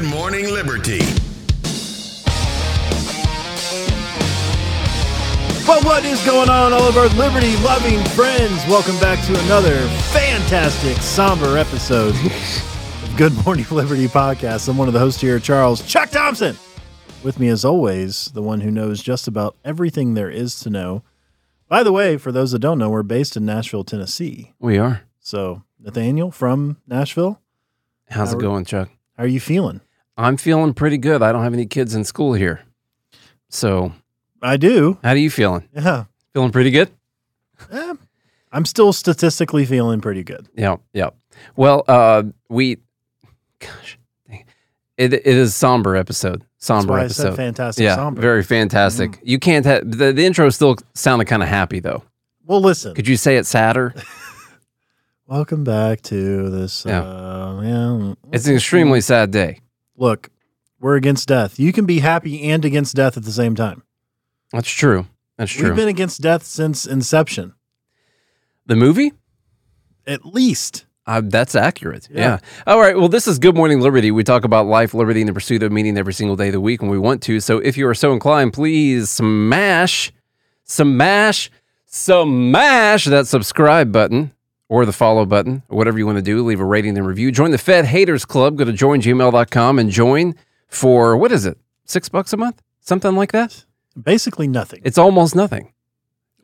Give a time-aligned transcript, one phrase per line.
[0.00, 1.00] Good Morning Liberty.
[5.66, 8.64] But what is going on, all of our liberty loving friends?
[8.66, 9.76] Welcome back to another
[10.14, 14.70] fantastic, somber episode of Good Morning Liberty podcast.
[14.70, 16.56] I'm one of the hosts here, Charles Chuck Thompson.
[17.22, 21.02] With me, as always, the one who knows just about everything there is to know.
[21.68, 24.54] By the way, for those that don't know, we're based in Nashville, Tennessee.
[24.58, 25.02] We are.
[25.20, 27.42] So, Nathaniel from Nashville,
[28.08, 28.88] How's How- it going, Chuck?
[29.18, 29.82] how are you feeling?
[30.20, 31.22] I'm feeling pretty good.
[31.22, 32.60] I don't have any kids in school here.
[33.48, 33.92] So,
[34.42, 34.98] I do.
[35.02, 35.66] how are you feeling?
[35.74, 36.04] Yeah.
[36.34, 36.90] Feeling pretty good?
[37.72, 37.94] Eh,
[38.52, 40.46] I'm still statistically feeling pretty good.
[40.54, 41.10] Yeah, yeah.
[41.56, 42.76] Well, uh, we,
[43.60, 43.98] gosh,
[44.98, 46.40] it, it is somber episode.
[46.42, 47.22] That's Somber episode.
[47.22, 48.20] said fantastic yeah, somber.
[48.20, 49.18] very fantastic.
[49.22, 52.02] You can't have the, the intro still sounded kind of happy though.
[52.44, 52.94] well, listen.
[52.94, 53.94] Could you say it sadder?
[55.26, 56.84] Welcome back to this.
[56.84, 57.00] Yeah.
[57.00, 58.14] Uh, yeah.
[58.34, 59.60] it's an extremely sad day.
[60.00, 60.30] Look,
[60.80, 61.60] we're against death.
[61.60, 63.82] You can be happy and against death at the same time.
[64.50, 65.06] That's true.
[65.36, 65.68] That's true.
[65.68, 67.54] We've been against death since inception,
[68.66, 69.12] the movie?
[70.06, 70.86] at least.
[71.06, 72.08] Uh, that's accurate.
[72.10, 72.20] Yeah.
[72.20, 72.38] Yeah.
[72.66, 72.96] All right.
[72.96, 74.10] Well, this is Good Morning Liberty.
[74.10, 76.60] We talk about life, liberty, and the pursuit of meaning every single day of the
[76.60, 77.38] week when we want to.
[77.40, 80.12] So if you are so inclined, please smash,
[80.64, 81.50] smash,
[81.86, 84.32] smash that subscribe button
[84.70, 86.44] or the follow button or whatever you want to do.
[86.46, 87.32] Leave a rating and review.
[87.32, 88.56] Join the Fed Haters Club.
[88.56, 90.34] Go to joingml.com and join
[90.68, 91.58] for what is it?
[91.86, 92.62] Six bucks a month?
[92.80, 93.64] Something like that?
[94.00, 94.80] Basically nothing.
[94.84, 95.72] It's almost nothing.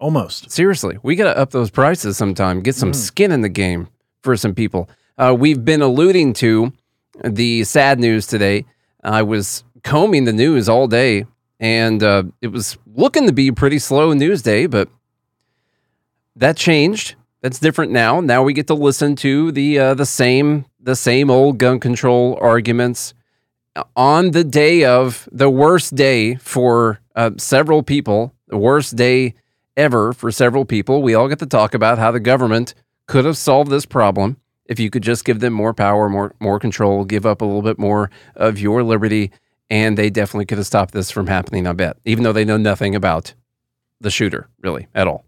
[0.01, 0.51] Almost.
[0.51, 2.61] Seriously, we got to up those prices sometime.
[2.63, 2.97] Get some Mm.
[2.97, 3.89] skin in the game
[4.23, 4.91] for some people.
[5.17, 6.73] Uh, we've been alluding to
[7.25, 8.65] the sad news today.
[9.05, 11.25] I was combing the news all day,
[11.61, 14.89] and uh, it was looking to be a pretty slow news day, but
[16.35, 17.15] that changed.
[17.43, 18.21] That's different now.
[18.21, 22.39] Now we get to listen to the uh, the same the same old gun control
[22.41, 23.15] arguments
[23.95, 29.35] on the day of the worst day for uh, several people, the worst day
[29.77, 31.03] ever for several people.
[31.03, 32.75] We all get to talk about how the government
[33.07, 36.59] could have solved this problem if you could just give them more power, more more
[36.59, 39.31] control, give up a little bit more of your liberty,
[39.71, 41.67] and they definitely could have stopped this from happening.
[41.67, 43.35] I bet, even though they know nothing about
[44.01, 45.25] the shooter really at all.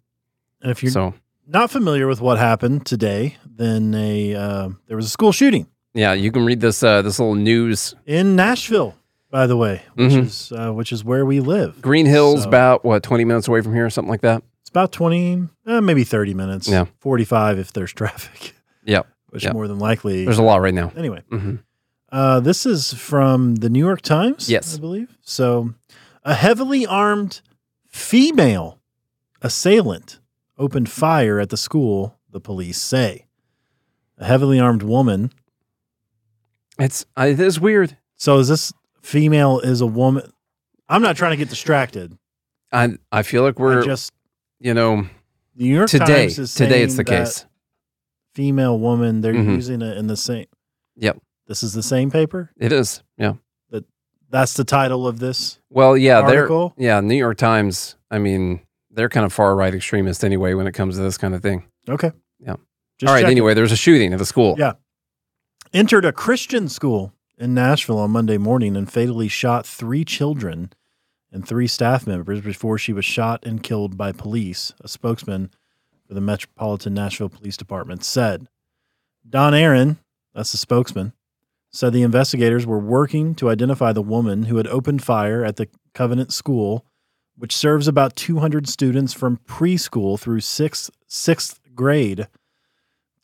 [0.60, 1.14] And if you're So
[1.48, 6.12] not familiar with what happened today, then a uh, there was a school shooting yeah,
[6.12, 7.94] you can read this uh, this little news.
[8.06, 8.94] in Nashville,
[9.30, 10.22] by the way, which Mhm.
[10.26, 11.80] is uh, which is where we live.
[11.82, 14.42] Green Hills, So- about what twenty minutes away from here, something like that.
[14.60, 16.68] It's about twenty, uh, maybe thirty minutes.
[16.68, 16.84] Yeah.
[17.00, 18.54] forty-five if there's traffic.
[18.84, 19.06] Yep.
[19.30, 19.52] which Yep.
[19.54, 20.24] more than likely.
[20.24, 20.92] There's a lot right now.
[20.96, 21.56] anyway, hmm
[22.12, 24.48] Uh, this is from the New York Times.
[24.48, 24.76] Yes.
[24.76, 25.18] I believe.
[25.22, 25.74] So,
[26.24, 27.40] a heavily armed
[27.86, 28.78] female
[29.42, 30.18] assailant
[30.58, 33.26] opened fire at the school, the police say.
[34.18, 35.30] A heavily armed woman.
[36.78, 37.96] It's uh, it is weird.
[38.16, 40.32] So, is this female is a woman?
[40.88, 42.16] I'm not trying to get distracted.
[42.72, 44.12] I I feel like we're just
[44.60, 45.02] you know
[45.54, 47.46] the New York today Times is today it's the case.
[48.34, 49.20] Female woman.
[49.20, 49.54] They're Mhm.
[49.56, 50.46] using it in the same.
[50.96, 51.18] Yep.
[51.46, 52.50] This is the same paper.
[52.56, 53.02] It is.
[53.16, 53.34] Yeah.
[54.30, 56.74] That's the title of this Well, yeah, they're article.
[56.76, 58.60] yeah, New York Times, I mean,
[58.98, 61.62] they're kind of far right extremists anyway when it comes to this kind of thing.
[61.88, 62.10] Okay.
[62.40, 62.56] Yeah.
[62.98, 63.30] Just All right, checking.
[63.30, 64.56] anyway, there was a shooting at a school.
[64.58, 64.72] Yeah.
[65.72, 70.72] entered a Christian school in Nashville on Monday morning and fatally shot three children
[71.30, 75.50] and three staff members before she was shot and killed by police, a spokesman
[76.06, 78.48] for the Metropolitan Nashville Police Department said.
[79.28, 79.98] Don Aaron,
[80.34, 81.12] that's the spokesman,
[81.70, 85.68] said the investigators were working to identify the woman who had opened fire at the
[85.94, 86.84] Covenant School,
[87.38, 92.28] which serves about 200 students from preschool through sixth, sixth grade.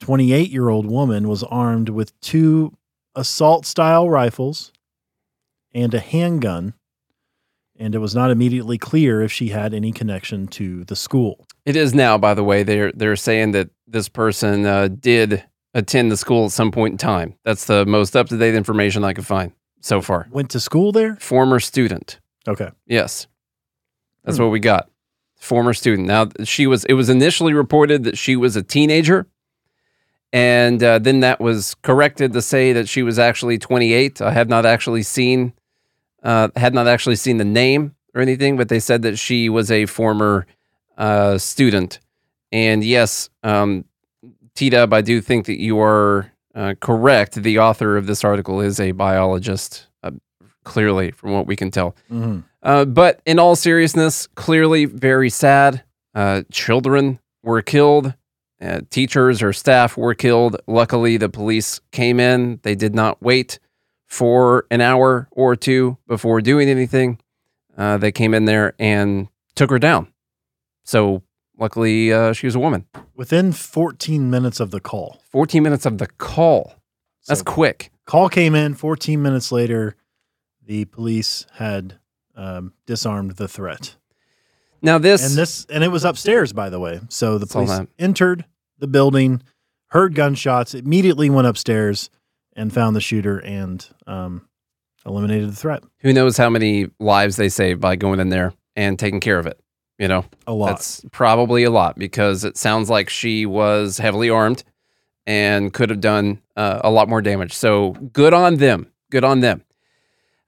[0.01, 2.73] 28 year old woman was armed with two
[3.15, 4.73] assault style rifles
[5.73, 6.75] and a handgun,
[7.77, 11.47] and it was not immediately clear if she had any connection to the school.
[11.65, 12.63] It is now, by the way.
[12.63, 16.99] They're they're saying that this person uh, did attend the school at some point in
[16.99, 17.35] time.
[17.45, 20.29] That's the most up to date information I could find so far.
[20.31, 21.17] Went to school there?
[21.17, 22.21] Former student.
[22.47, 22.71] Okay.
[22.87, 23.27] Yes.
[24.25, 24.45] That's Hmm.
[24.45, 24.91] what we got.
[25.39, 26.09] Former student.
[26.09, 26.85] Now she was.
[26.87, 29.27] It was initially reported that she was a teenager,
[30.33, 34.21] and uh, then that was corrected to say that she was actually 28.
[34.21, 35.53] I have not actually seen,
[36.23, 39.71] uh, had not actually seen the name or anything, but they said that she was
[39.71, 40.47] a former
[40.97, 42.01] uh, student.
[42.51, 43.85] And yes, um,
[44.55, 47.35] T Dub, I do think that you are uh, correct.
[47.43, 50.13] The author of this article is a biologist, uh,
[50.63, 51.97] clearly, from what we can tell.
[52.09, 55.85] hmm Uh, but in all seriousness, clearly very sad.
[56.15, 58.15] Uh, children were killed.
[58.61, 60.57] Uh, teachers or staff were killed.
[60.67, 62.61] Luckily, the police came in.
[62.63, 63.59] They did not wait
[64.07, 67.19] for an hour or two before doing anything.
[67.77, 70.09] Uh, they came in there and took her down.
[70.85, 71.23] So
[71.59, 72.87] luckily, uh, she was a woman.
[73.15, 75.21] Within 14 minutes of the call.
[75.31, 76.75] 14 minutes of the call.
[77.27, 77.91] That's So quick.
[78.07, 78.75] call came in.
[78.75, 79.97] 14 minutes later,
[80.65, 81.99] the police had
[82.37, 83.97] um, disarmed the threat.
[84.83, 87.01] Now this, And this, and it was upstairs, by the way.
[87.09, 88.45] So the police entered
[88.79, 89.43] the building,
[89.89, 92.11] heard gunshots, immediately went upstairs
[92.55, 94.47] and found the shooter and um,
[95.07, 95.83] eliminated the threat.
[96.01, 99.47] who knows how many lives they saved by going in there and taking care of
[99.47, 99.59] it.
[99.99, 100.67] You know, A lot.
[100.71, 104.65] that's probably a lot because it sounds like she was heavily armed
[105.27, 107.53] and could have done uh, a lot more damage.
[107.53, 108.89] So good on them.
[109.11, 109.63] Good on them.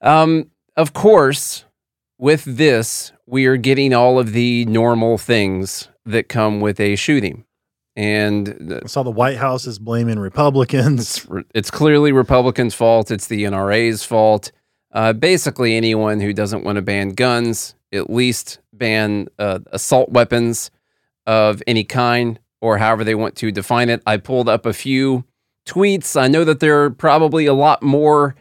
[0.02, 1.64] Um, of course,
[2.18, 7.44] with this, we are getting all of the normal things that come with a shooting.
[7.94, 11.00] And uh, I saw the White House is blaming Republicans.
[11.00, 13.10] it's it's clearly Republicans' fault.
[13.10, 14.52] It's the NRA's fault.
[14.92, 20.70] Uh, basically, anyone who doesn't want to ban guns, at least ban uh, assault weapons
[21.26, 24.02] of any kind, or however they want to define it.
[24.06, 25.24] I pulled up a few
[25.66, 26.20] tweets.
[26.20, 28.36] I know that there are probably a lot more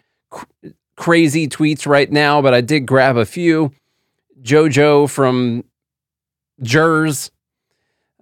[0.95, 3.71] crazy tweets right now, but I did grab a few.
[4.42, 5.63] JoJo from
[6.62, 7.30] Jerz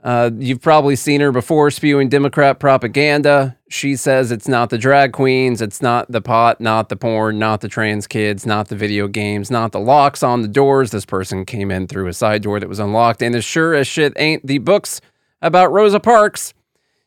[0.03, 3.57] uh, you've probably seen her before spewing Democrat propaganda.
[3.69, 7.61] She says it's not the drag queens, it's not the pot, not the porn, not
[7.61, 10.91] the trans kids, not the video games, not the locks on the doors.
[10.91, 13.87] This person came in through a side door that was unlocked, and as sure as
[13.87, 14.99] shit ain't the books
[15.41, 16.53] about Rosa Parks.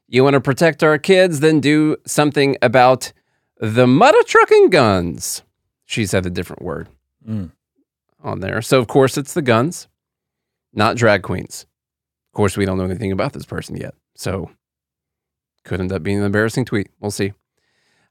[0.08, 3.12] You want to protect our kids, then do something about
[3.58, 5.42] the mudda trucking guns.
[5.86, 6.88] She said a different word
[7.26, 7.50] Mm.
[8.22, 8.60] on there.
[8.62, 9.88] So, of course, it's the guns,
[10.72, 11.64] not drag queens.
[12.32, 13.94] Of course, we don't know anything about this person yet.
[14.14, 14.50] So,
[15.64, 16.88] could end up being an embarrassing tweet.
[17.00, 17.32] We'll see.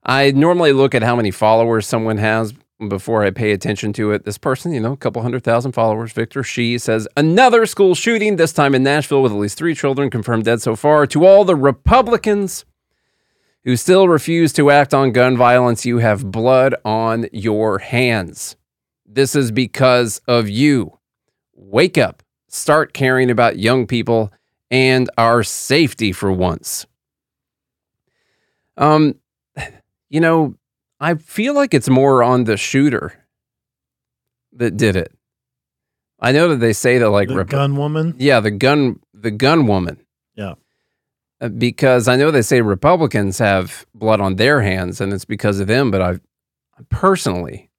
[0.04, 2.54] I normally look at how many followers someone has
[2.90, 4.26] before I pay attention to it.
[4.26, 6.12] This person, you know, a couple hundred thousand followers.
[6.12, 10.10] Victor Shi says, another school shooting, this time in Nashville, with at least three children
[10.10, 11.08] confirmed dead so far.
[11.08, 12.66] To all the Republicans
[13.66, 18.56] who still refuse to act on gun violence, you have blood on your hands.
[19.06, 20.98] This is because of you.
[21.54, 22.24] Wake up.
[22.48, 24.32] Start caring about young people
[24.72, 26.86] and our safety for once.
[28.78, 29.16] Um,
[30.10, 30.56] you know,
[31.00, 33.26] I feel like it's more on the shooter
[34.54, 35.12] that did it.
[36.20, 38.16] I know that they say that like the Rep- gun woman.
[38.18, 40.00] yeah, the gun the gun woman.
[41.42, 45.60] Uh, Because I know they say Republicans have blood on their hands and it's because
[45.60, 46.20] of them, but I
[46.90, 47.70] personally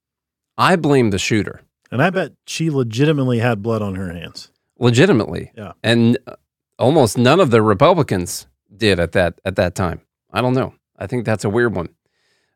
[0.59, 1.63] I blame the shooter.
[1.91, 4.51] And I bet she legitimately had blood on her hands.
[4.79, 5.53] legitimately.
[5.57, 5.73] Yeah.
[5.83, 6.35] And uh,
[6.79, 10.01] almost none of the Republicans did at that at that time.
[10.33, 10.75] I don't know.
[10.99, 11.89] I think that's a weird one.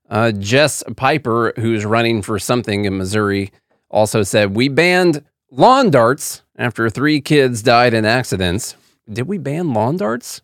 [0.09, 3.53] Uh, Jess Piper, who's running for something in Missouri,
[3.91, 8.75] also said we banned lawn darts after three kids died in accidents.
[9.11, 10.43] Did we ban lawn darts?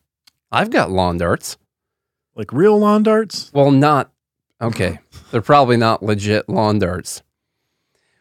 [0.50, 1.56] I've got lawn darts.
[2.34, 3.50] Like real lawn darts?
[3.52, 4.10] Well, not
[4.60, 5.00] okay.
[5.30, 7.22] They're probably not legit lawn darts.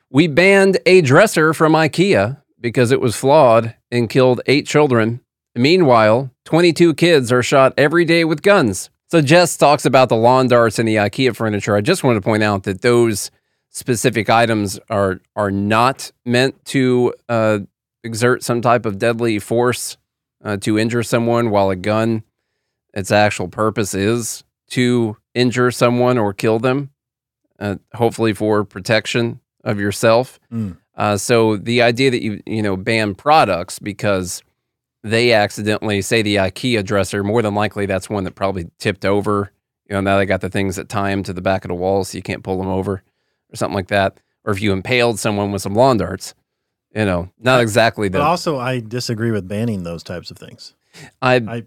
[0.10, 5.22] We banned a dresser from IKEA because it was flawed and killed eight children.
[5.56, 8.90] Meanwhile, 22 kids are shot every day with guns.
[9.08, 11.76] So Jess talks about the lawn darts and the IKEA furniture.
[11.76, 13.30] I just want to point out that those
[13.70, 17.60] specific items are are not meant to uh,
[18.04, 19.98] exert some type of deadly force
[20.46, 22.24] uh, to injure someone, while a gun,
[22.94, 26.92] its actual purpose is to injure someone or kill them,
[27.60, 30.40] uh, hopefully for protection of yourself.
[30.54, 30.78] Mm.
[30.96, 34.44] Uh, so the idea that you you know ban products because
[35.04, 39.52] they accidentally say the IKEA dresser, more than likely that's one that probably tipped over.
[39.90, 41.76] You know, now they got the things that tie them to the back of the
[41.76, 43.04] wall so you can't pull them over
[43.52, 44.20] or something like that.
[44.44, 46.34] Or if you impaled someone with some lawn darts,
[46.96, 48.18] you know, not exactly that.
[48.18, 48.30] But the.
[48.30, 50.74] also, I disagree with banning those types of things.
[51.22, 51.64] I I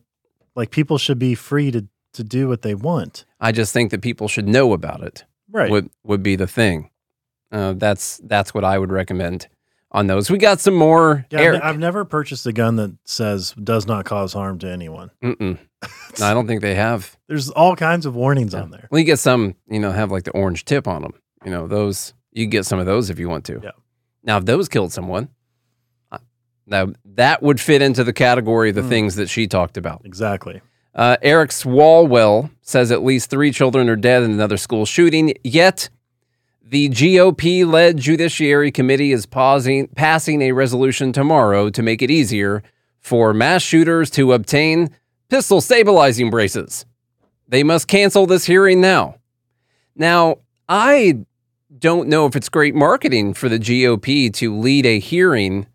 [0.55, 3.25] like people should be free to to do what they want.
[3.39, 5.25] I just think that people should know about it.
[5.51, 5.71] Right.
[5.71, 6.91] would would be the thing.
[7.53, 9.49] Uh, that's that's what I would recommend
[9.93, 10.31] on those.
[10.31, 11.27] We got some more.
[11.31, 11.61] yeah.
[11.63, 15.11] I've never purchased a gun that says does not cause harm to anyone.
[15.23, 15.59] Mm-mm.
[16.19, 17.17] No, I don't think they have.
[17.29, 18.89] There's all kinds of warnings on there.
[18.91, 21.13] Well, you get some, you know, have like the orange tip on them.
[21.45, 23.61] You know, those you get some of those if you want to.
[23.63, 23.71] Yeah.
[24.23, 25.29] Now, if those killed someone,
[26.13, 26.19] uh,
[26.67, 28.89] now that would fit into the category of the Hmm.
[28.89, 30.03] things that she talked about.
[30.05, 30.61] Exactly.
[30.95, 35.33] Uh, Eric Swalwell says at least three children are dead in another school shooting.
[35.45, 35.89] Yet,
[36.63, 42.63] the GOP-led Judiciary Committee is pausing, passing a resolution tomorrow to make it easier
[43.01, 44.91] for mass shooters to obtain
[45.31, 46.85] pistol stabilizing braces.
[47.47, 49.15] They must cancel this hearing now.
[49.95, 51.21] Now, I
[51.79, 55.67] don't know if it's great marketing for the GOP to lead a hearing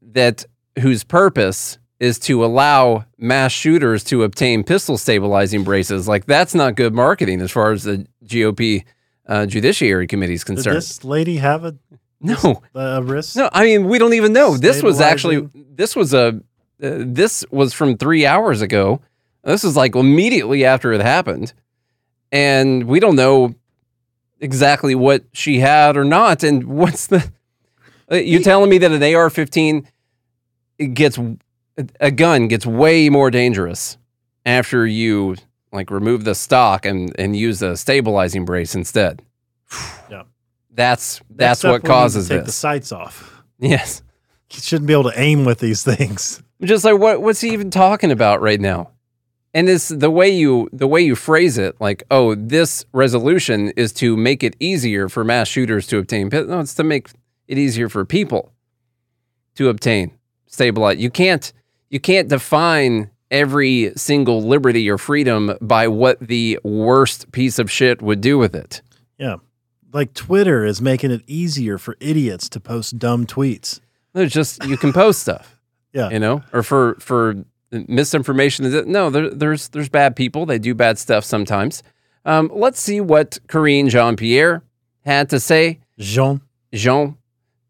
[0.00, 0.44] that
[0.78, 6.08] whose purpose is to allow mass shooters to obtain pistol stabilizing braces.
[6.08, 8.84] Like that's not good marketing as far as the GOP
[9.26, 10.76] uh, Judiciary Committee is Did concerned.
[10.76, 11.76] this lady have a,
[12.20, 13.36] no, a wrist?
[13.36, 13.48] no.
[13.52, 14.56] I mean, we don't even know.
[14.56, 16.40] This was actually this was a
[16.82, 19.00] uh, this was from three hours ago.
[19.44, 21.52] This is like immediately after it happened,
[22.30, 23.54] and we don't know
[24.42, 26.42] exactly what she had or not.
[26.42, 27.30] And what's the?
[28.10, 29.86] uh, You're telling me that an AR-15
[30.92, 31.18] gets
[32.00, 33.96] a gun gets way more dangerous
[34.44, 35.36] after you
[35.72, 39.22] like remove the stock and and use a stabilizing brace instead.
[40.10, 40.24] Yeah.
[40.74, 43.42] That's that's what we need to causes take the sights off.
[43.58, 44.02] Yes.
[44.52, 46.42] You shouldn't be able to aim with these things.
[46.62, 48.90] just like what what's he even talking about right now
[49.54, 53.92] and this the way you the way you phrase it like oh this resolution is
[53.92, 57.08] to make it easier for mass shooters to obtain no it's to make
[57.48, 58.52] it easier for people
[59.54, 60.10] to obtain
[60.46, 61.52] stabilize you can't
[61.90, 68.00] you can't define every single liberty or freedom by what the worst piece of shit
[68.02, 68.82] would do with it
[69.18, 69.36] Yeah.
[69.92, 73.80] Like Twitter is making it easier for idiots to post dumb tweets.
[74.14, 75.58] there's just you can post stuff
[75.92, 76.08] Yeah.
[76.10, 77.44] you know or for for
[77.88, 81.82] misinformation is it no there, there's there's bad people they do bad stuff sometimes
[82.24, 84.62] um, let's see what Karine Jean Pierre
[85.04, 86.40] had to say Jean.
[86.72, 87.16] Jean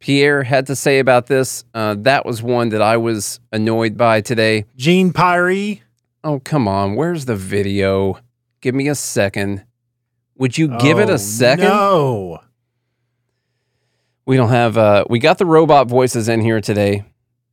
[0.01, 4.21] Pierre had to say about this uh, that was one that I was annoyed by
[4.21, 5.81] today Jean Pyrie.
[6.25, 8.19] oh come on where's the video
[8.61, 9.65] give me a second
[10.37, 12.41] would you give it Oh, a second No.
[14.25, 17.05] We don't have uh we got the robot voices in here today.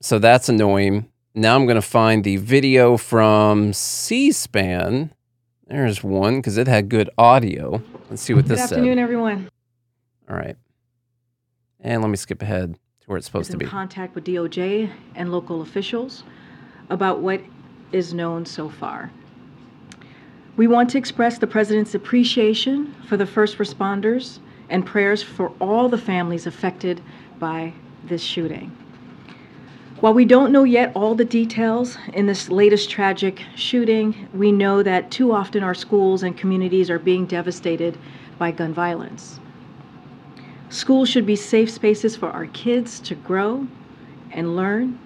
[0.02, 1.10] So that's annoying.
[1.40, 5.14] Now I'm going to find the video from C-SPAN.
[5.68, 7.82] There's one cuz it had good audio.
[8.10, 9.04] Let's see what Good this Good afternoon, said.
[9.04, 9.50] everyone.
[10.30, 10.58] All right.
[11.80, 13.66] And let me skip ahead to where it's supposed to in be.
[13.66, 16.24] contact with DOJ and local officials
[16.90, 17.40] about what
[17.94, 19.10] is known so far.
[20.58, 25.88] We want to express the President's appreciation for the first responders and prayers for all
[25.88, 27.00] the families affected
[27.40, 27.72] by
[28.04, 28.76] this shooting.
[30.00, 34.82] While we don't know yet all the details in this latest tragic shooting, we know
[34.82, 37.98] that too often our schools and communities are being devastated
[38.38, 39.42] by gun violence.
[40.70, 43.68] Schools should be safe spaces for our kids to grow
[44.32, 44.98] and learn,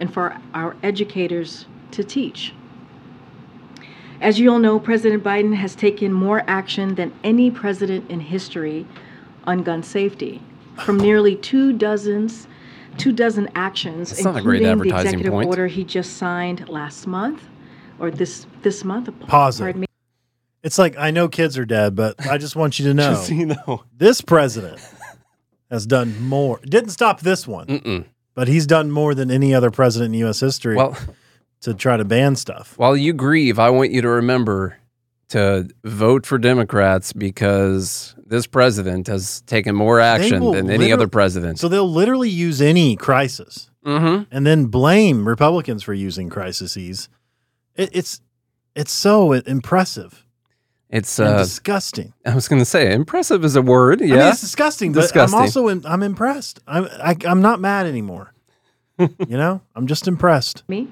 [0.00, 2.54] and for our educators to teach.
[4.20, 8.86] As you all know, President Biden has taken more action than any president in history
[9.44, 10.40] on gun safety,
[10.76, 12.47] from nearly two dozens,
[12.98, 15.48] two dozen actions, That's not a great including the executive point.
[15.48, 17.42] order he just signed last month,
[17.98, 19.08] or this this month.
[19.26, 19.76] Pause it.
[19.76, 19.86] Me.
[20.62, 23.46] It's like I know kids are dead, but I just want you to know you
[23.46, 23.84] know.
[23.96, 24.80] this president
[25.70, 26.60] has done more.
[26.64, 28.04] Didn't stop this one, Mm-mm.
[28.34, 30.40] but he's done more than any other president in U.S.
[30.40, 30.96] history Well,
[31.62, 32.74] to try to ban stuff.
[32.78, 34.78] while you grieve, I want you to remember
[35.30, 41.08] to vote for Democrats because this president has taken more action than any liter- other
[41.08, 41.58] president.
[41.58, 44.24] So they'll literally use any crisis mm-hmm.
[44.30, 47.08] and then blame Republicans for using crises.
[47.74, 48.20] It, it's
[48.74, 50.24] it's so impressive
[50.90, 52.12] It's and uh, disgusting.
[52.24, 54.00] I was going to say impressive is a word.
[54.02, 54.14] I Yeah.
[54.16, 55.36] mean, it's disgusting, but Disgusting.
[55.36, 56.60] I'm also in, I'm impressed.
[56.66, 58.32] I'm I, I'm not mad anymore.
[58.98, 60.64] you know, I'm just impressed.
[60.68, 60.88] me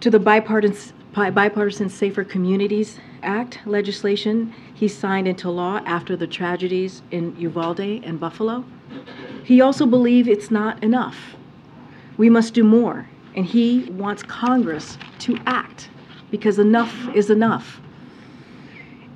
[0.00, 0.97] to the bipartisan, bi-
[1.30, 8.20] bipartisan Safer Communities Act legislation he signed into law after the tragedies in Uvalde and
[8.20, 8.64] Buffalo.
[9.42, 11.34] He also believed it's not enough.
[12.16, 15.90] We must do more, and he wants Congress to act
[16.30, 17.80] because enough is enough.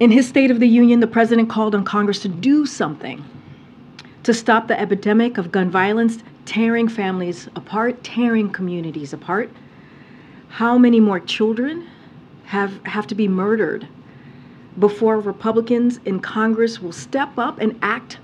[0.01, 3.25] In his State of the Union, the president called on Congress to do something
[4.25, 9.51] to stop the epidemic of gun violence, tearing families apart, tearing communities apart.
[10.49, 11.89] How many more children
[12.53, 13.89] have, have to be murdered
[14.79, 18.19] before Republicans in Congress will step up and act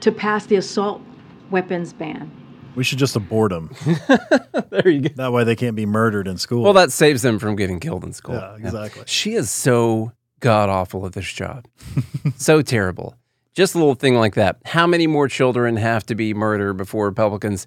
[0.00, 1.02] to pass the assault
[1.50, 2.30] weapons ban?
[2.76, 3.74] We should just abort them.
[4.70, 5.08] there you go.
[5.16, 6.62] that way they can't be murdered in school.
[6.62, 8.36] Well, that saves them from getting killed in school.
[8.36, 9.02] Yeah, exactly.
[9.06, 11.66] She is so god awful at this job.
[12.36, 13.16] so terrible.
[13.52, 14.58] Just a little thing like that.
[14.64, 17.66] How many more children have to be murdered before Republicans?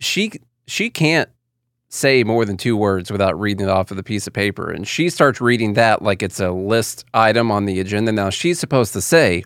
[0.00, 0.32] She
[0.66, 1.28] she can't
[1.94, 4.86] say more than two words without reading it off of the piece of paper, and
[4.86, 8.10] she starts reading that like it's a list item on the agenda.
[8.10, 9.44] Now she's supposed to say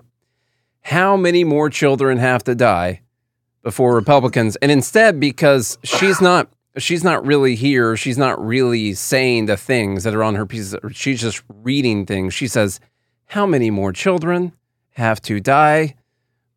[0.80, 3.02] how many more children have to die
[3.62, 9.44] before Republicans, and instead because she's not she's not really here, she's not really saying
[9.44, 10.74] the things that are on her pieces.
[10.92, 12.32] She's just reading things.
[12.32, 12.80] She says,
[13.26, 14.52] "How many more children
[14.92, 15.96] have to die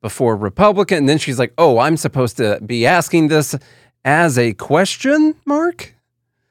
[0.01, 0.99] before Republican?
[0.99, 3.55] And then she's like, "Oh, I'm supposed to be asking this
[4.03, 5.95] as a question mark?"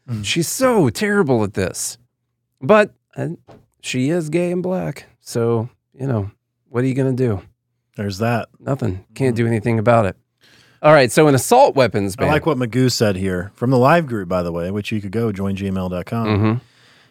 [0.09, 0.25] Mm.
[0.25, 1.99] She's so terrible at this.
[2.61, 3.28] But uh,
[3.80, 5.07] she is gay and black.
[5.21, 6.30] So, you know,
[6.69, 7.42] what are you going to do?
[7.97, 8.49] There's that.
[8.59, 9.04] Nothing.
[9.14, 10.16] Can't do anything about it.
[10.83, 11.12] All right.
[11.12, 14.42] So, an assault weapons I like what Magoo said here from the live group, by
[14.42, 16.26] the way, which you could go joingml.com.
[16.26, 16.61] Mhm.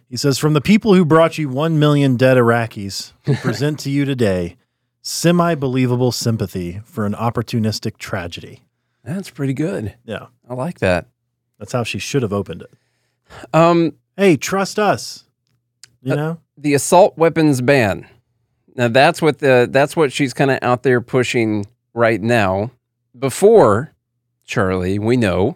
[0.10, 3.91] He says, From the people who brought you 1 million dead Iraqis, we present to
[3.91, 4.55] you today
[5.01, 8.62] semi believable sympathy for an opportunistic tragedy.
[9.03, 9.96] That's pretty good.
[10.06, 10.27] Yeah.
[10.50, 11.08] I like that.
[11.58, 12.72] That's how she should have opened it.
[13.53, 15.24] Um, Hey, trust us.
[16.01, 16.39] You Uh, know?
[16.58, 18.06] the assault weapons ban.
[18.75, 22.72] Now that's what the that's what she's kind of out there pushing right now.
[23.18, 23.94] Before
[24.46, 25.56] Charlie, we know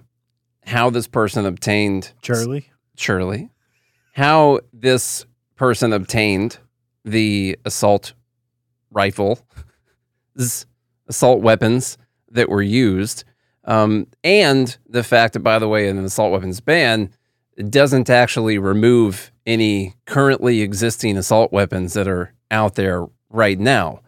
[0.66, 2.70] how this person obtained Charlie?
[2.96, 3.50] Shirley,
[4.14, 6.58] how this person obtained
[7.04, 8.14] the assault
[8.92, 9.40] rifle,
[11.08, 11.98] assault weapons
[12.32, 13.24] that were used,
[13.66, 17.10] um, and the fact that, by the way, an assault weapons ban
[17.70, 24.02] doesn't actually remove any currently existing assault weapons that are out there right now.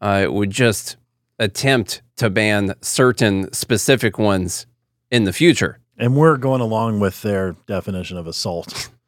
[0.00, 0.96] Uh, it would just
[1.38, 4.66] attempt to ban certain specific ones
[5.10, 5.78] in the future.
[5.96, 8.90] And we're going along with their definition of assault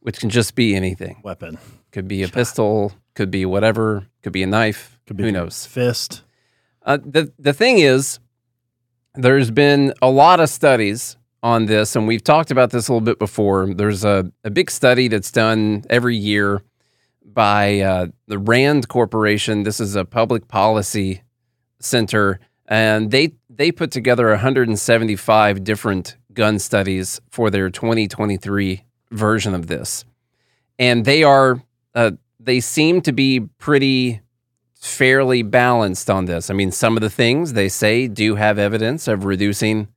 [0.00, 1.20] which can just be anything.
[1.22, 1.58] weapon.
[1.92, 4.98] Could be a pistol, could be whatever, could be a knife.
[5.06, 5.66] Could be Who knows?
[5.66, 6.22] Fist.
[6.82, 8.18] Uh, the the thing is,
[9.14, 13.04] there's been a lot of studies on this, and we've talked about this a little
[13.04, 13.72] bit before.
[13.72, 16.62] There's a, a big study that's done every year
[17.24, 19.62] by uh, the Rand Corporation.
[19.62, 21.22] This is a public policy
[21.80, 29.66] center, and they they put together 175 different gun studies for their 2023 version of
[29.66, 30.04] this,
[30.78, 31.62] and they are
[31.94, 34.20] uh, they seem to be pretty
[34.80, 36.50] fairly balanced on this.
[36.50, 39.88] I mean, some of the things they say do have evidence of reducing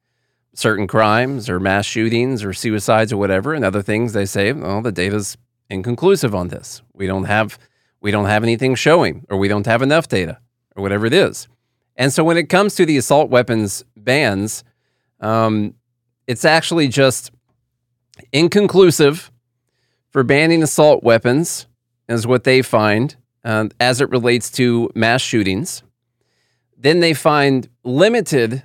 [0.53, 4.81] certain crimes or mass shootings or suicides or whatever, and other things they say, well,
[4.81, 5.37] the data's
[5.69, 6.81] inconclusive on this.
[6.93, 7.57] We don't have
[8.01, 10.39] we don't have anything showing, or we don't have enough data,
[10.75, 11.47] or whatever it is.
[11.95, 14.65] And so when it comes to the assault weapons bans,
[15.21, 15.75] um,
[16.27, 17.31] it's actually just
[18.33, 19.31] inconclusive
[20.09, 21.65] for banning assault weapons,
[22.09, 25.83] is what they find uh, as it relates to mass shootings.
[26.77, 28.63] Then they find limited,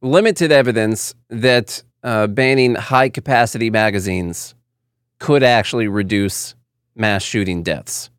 [0.00, 4.54] limited evidence that uh, banning high capacity magazines
[5.18, 6.54] could actually reduce
[6.94, 8.10] mass shooting deaths.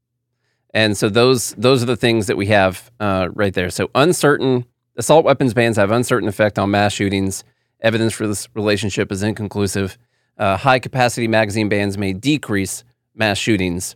[0.74, 3.70] And so those those are the things that we have uh, right there.
[3.70, 4.66] So uncertain
[4.96, 7.44] assault weapons bans have uncertain effect on mass shootings.
[7.80, 9.98] Evidence for this relationship is inconclusive.
[10.38, 12.84] Uh, high capacity magazine bans may decrease
[13.16, 13.96] mass shootings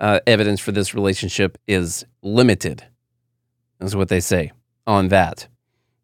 [0.00, 2.84] uh, evidence for this relationship is limited,
[3.80, 4.52] is what they say
[4.86, 5.48] on that.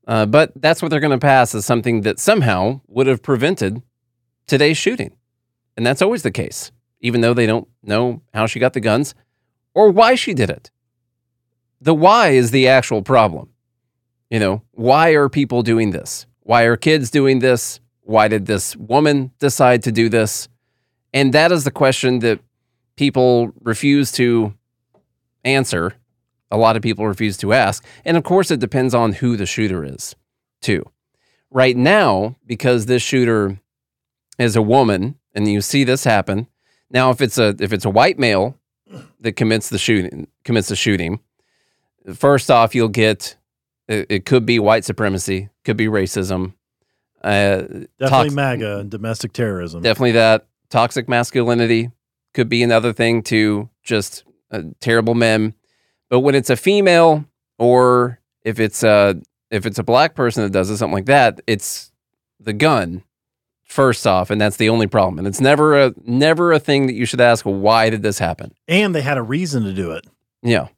[0.07, 3.83] Uh, but that's what they're going to pass as something that somehow would have prevented
[4.46, 5.16] today's shooting.
[5.76, 9.14] And that's always the case, even though they don't know how she got the guns
[9.74, 10.70] or why she did it.
[11.80, 13.50] The why is the actual problem.
[14.30, 16.26] You know, why are people doing this?
[16.40, 17.80] Why are kids doing this?
[18.00, 20.48] Why did this woman decide to do this?
[21.12, 22.40] And that is the question that
[22.96, 24.54] people refuse to
[25.44, 25.94] answer.
[26.50, 27.85] A lot of people refuse to ask.
[28.04, 30.14] And of course, it depends on who the shooter is,
[30.61, 30.85] too.
[31.50, 33.61] Right now, because this shooter
[34.38, 36.46] is a woman, and you see this happen.
[36.90, 38.59] Now, if it's a if it's a white male
[39.20, 41.20] that commits the shooting commits the shooting,
[42.14, 43.37] first off, you'll get
[43.88, 46.54] it, it could be white supremacy, could be racism,
[47.22, 49.83] uh, Definitely tox- MAGA and domestic terrorism.
[49.83, 51.90] Definitely that toxic masculinity
[52.34, 53.70] could be another thing too.
[53.82, 55.54] Just uh, terrible men.
[56.10, 57.24] But when it's a female,
[57.58, 59.20] or if it's a
[59.50, 61.90] if it's a black person that does it, something like that, it's
[62.40, 63.02] the gun
[63.64, 65.18] first off, and that's the only problem.
[65.18, 67.44] And it's never a never a thing that you should ask.
[67.44, 68.52] Why did this happen?
[68.68, 70.06] and they had a reason to do it,
[70.42, 70.68] Yeah,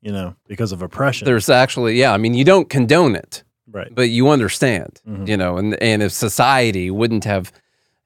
[0.00, 1.26] you know, because of oppression.
[1.26, 2.12] there's actually yeah.
[2.12, 3.92] I mean, you don't condone it, right.
[3.94, 5.28] but you understand, Mhm.
[5.28, 7.52] you know, and and if society wouldn't have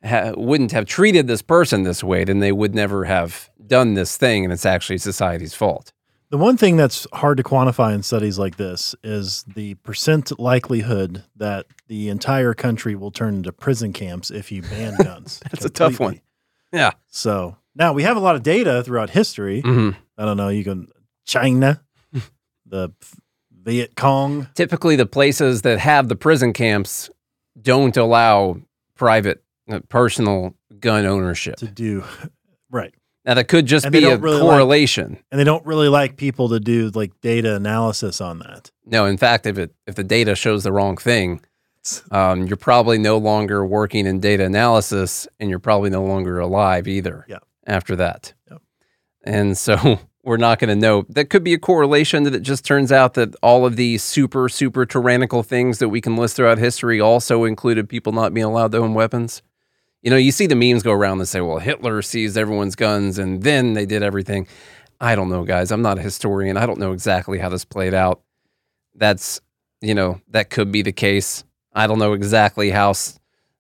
[0.05, 4.17] ha, wouldn't have treated this person this way, then they would never have done this
[4.17, 5.93] thing, and it's actually society's fault.
[6.31, 11.23] The one thing that's hard to quantify in studies like this is the percent likelihood
[11.37, 15.41] that the entire country will turn into prison camps if you ban guns.
[15.51, 16.21] That's a tough one.
[16.73, 16.91] Yeah.
[17.07, 19.61] So now we have a lot of data throughout history.
[19.61, 20.49] hmm I don't know.
[20.49, 20.89] You can
[21.25, 21.83] China,
[22.67, 22.91] the
[23.53, 24.49] Viet Cong.
[24.55, 27.11] Typically, the places that have the prison camps
[27.61, 28.61] don't allow
[28.97, 29.44] private,
[29.89, 31.57] personal gun ownership.
[31.57, 32.05] to do
[32.71, 32.95] right.
[33.25, 35.19] Now that could just And be a really like- correlation.
[35.31, 38.71] and they don't really like people to do like data analysis on that.
[38.85, 41.41] No, in fact, if it if the data shows the wrong thing,
[42.11, 46.87] um, you're probably no longer working in data analysis, and you're probably no longer alive
[46.87, 47.25] either.
[47.29, 47.39] Yeah.
[47.67, 48.61] After that, Yep.
[49.25, 51.07] and so we're not going to know.
[51.09, 54.51] That could be a correlation that it just turns out that all of the super
[54.51, 58.73] super tyrannical things that we can list throughout history also included people not being allowed
[58.73, 59.41] to own weapons.
[60.05, 63.19] You know, you see the memes go around that say, "Well, Hitler seized everyone's guns,
[63.19, 64.47] and then they did everything."
[65.01, 65.73] I don't know, guys.
[65.73, 66.57] I'm not a historian.
[66.57, 68.21] I don't know exactly how this played out
[68.95, 69.41] that's
[69.81, 71.43] you know that could be the case.
[71.73, 72.93] I don't know exactly how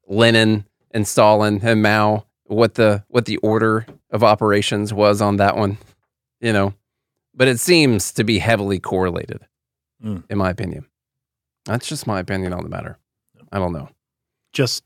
[0.06, 5.56] Lenin and Stalin and Mao what the what the order of operations was on that
[5.56, 5.78] one,
[6.40, 6.74] you know,
[7.34, 9.40] but it seems to be heavily correlated,
[10.04, 10.22] Mm.
[10.30, 10.86] in my opinion.
[11.64, 12.98] That's just my opinion on the matter.
[13.50, 13.88] I don't know.
[14.52, 14.84] Just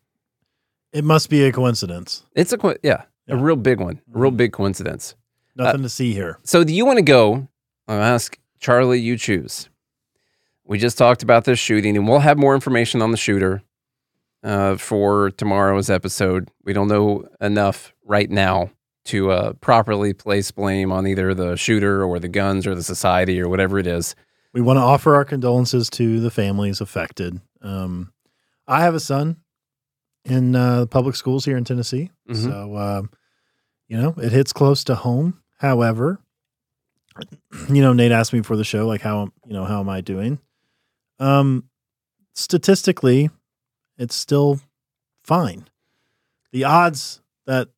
[0.93, 2.25] it must be a coincidence.
[2.35, 4.37] It's a co- yeah, a real big one, a real Mhm.
[4.37, 5.15] big coincidence.
[5.57, 6.39] Nothing to see here.
[6.45, 7.49] So do you want to go?
[7.89, 9.01] I'll ask Charlie.
[9.01, 9.69] You choose.
[10.65, 13.63] We just talked about this shooting, and we'll have more information on the shooter
[14.45, 16.49] uh, for tomorrow's episode.
[16.65, 18.71] We don't know enough right now
[19.07, 23.41] to uh, properly place blame on either the shooter or the guns or the society
[23.41, 24.15] or whatever it is.
[24.53, 27.41] We want to offer our condolences to the families affected.
[27.63, 28.13] Um,
[28.67, 29.39] I have a son
[30.31, 32.45] in uh, public schools here in Tennessee, Mhm.
[32.45, 33.11] so um,
[33.89, 35.41] you know it hits close to home.
[35.59, 36.21] However,
[37.69, 40.01] you know, Nate asked me before the show, like how you know how am I
[40.01, 40.39] doing?
[41.19, 41.65] Um,
[42.35, 43.31] statistically,
[43.99, 44.61] it's still
[45.25, 45.69] fine.
[46.53, 47.69] The odds that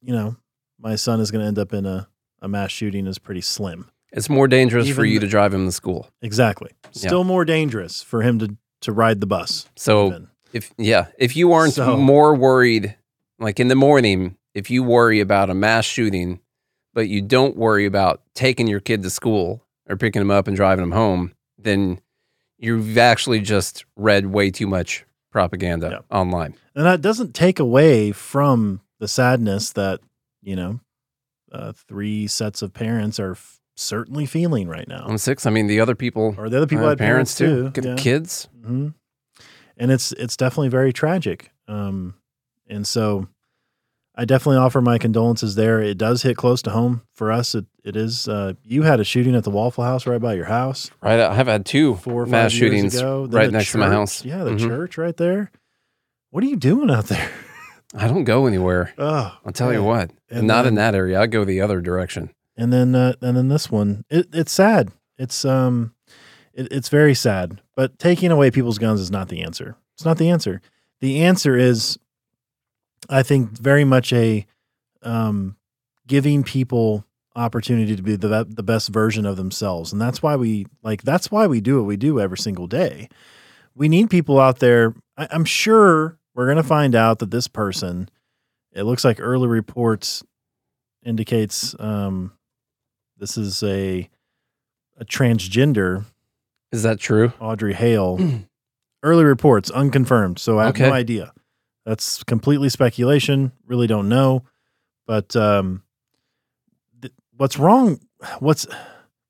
[0.00, 0.36] you know
[0.78, 2.08] my son is going to end up in a,
[2.40, 3.90] a mass shooting is pretty slim.
[4.12, 6.08] It's more dangerous for Even- you to drive him to school.
[6.22, 6.70] Exactly.
[6.94, 7.08] Yeah.
[7.08, 9.68] Still more dangerous for him to to ride the bus.
[9.76, 10.28] So even.
[10.52, 12.96] If yeah, if you aren't So- more worried,
[13.38, 16.40] like in the morning, if you worry about a mass shooting,
[16.94, 20.56] but you don't worry about taking your kid to school or picking him up and
[20.56, 22.00] driving him home, then
[22.58, 26.04] you've actually just read way too much propaganda Yep.
[26.10, 26.54] online.
[26.74, 30.00] and that doesn't take away from the sadness that
[30.42, 30.80] you know
[31.52, 35.66] uh, three sets of parents are f- certainly feeling right now, On six, I mean,
[35.68, 37.70] the other people, or the other people had parents, too.
[37.70, 37.96] Good yeah.
[37.96, 38.48] kids.
[38.64, 38.88] hmm
[39.80, 41.50] And it's it's definitely very tragic.
[41.66, 42.14] Um,
[42.68, 43.26] and so
[44.14, 45.80] I definitely offer my condolences there.
[45.80, 47.54] It does hit close to home for us.
[47.54, 48.28] It it is.
[48.28, 51.34] Uh, you had a shooting at the Waffle House right by your house Right, I
[51.34, 53.26] have had two four mass shootings ago.
[53.26, 54.22] Then right next to my house.
[54.24, 54.68] Yeah, the Mhm.
[54.68, 55.50] church right there.
[56.30, 57.30] What are you doing out there?
[57.94, 58.92] I don't go anywhere.
[58.98, 61.18] Oh, I'll tell you what, And not in that area.
[61.20, 62.30] I go the other direction.
[62.56, 65.94] and then uh, and then this one it, it's sad it's um
[66.60, 69.74] it, it's very sad but taking away people's guns is not the answer.
[69.94, 70.60] It's not the answer.
[71.00, 71.98] The answer is
[73.08, 74.44] i think very much a
[75.02, 75.56] um
[76.06, 79.92] giving people opportunity to be the the best version of themselves.
[79.92, 83.08] And that's why we like that's why we do what we do every single day.
[83.74, 84.94] We need people out there.
[85.16, 88.10] I, i'm sure we're going to find out that this person
[88.72, 90.22] it looks like early reports
[91.02, 92.32] indicates um
[93.16, 94.08] this is a
[94.98, 96.04] a transgender
[96.72, 97.32] Is that true?
[97.40, 98.18] Audrey Hale.
[99.02, 100.86] Early reports unconfirmed, so I have Okay.
[100.88, 101.32] no idea.
[101.86, 103.52] That's completely speculation.
[103.66, 104.44] Really don't know.
[105.06, 105.82] But um,
[107.00, 107.98] th- what's wrong?
[108.40, 108.66] What's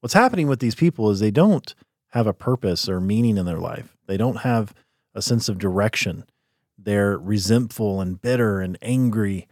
[0.01, 1.73] what's happening with these people is they don't
[2.09, 3.97] have a purpose or meaning in their life.
[4.07, 4.75] They don't have
[5.15, 6.25] a sense of direction.
[6.77, 9.47] They're resentful and bitter and angry,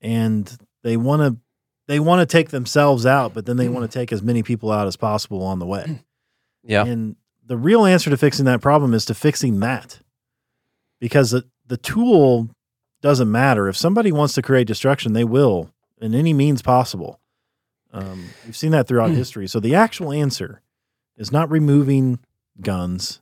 [0.00, 1.40] and they want to
[1.86, 4.72] they want to take themselves out, but then they want to take as many people
[4.72, 6.02] out as possible on the way.
[6.64, 6.84] Yeah.
[6.84, 7.14] And
[7.50, 9.98] the real answer to fixing that problem is to fixing that.
[11.00, 12.48] Because the, the tool
[13.02, 13.66] doesn't matter.
[13.66, 15.68] If somebody wants to create destruction, they will
[16.00, 17.18] in any means possible.
[17.92, 19.48] Um, we've seen that throughout history.
[19.48, 20.62] So the actual answer
[21.16, 22.20] is not removing
[22.60, 23.20] guns,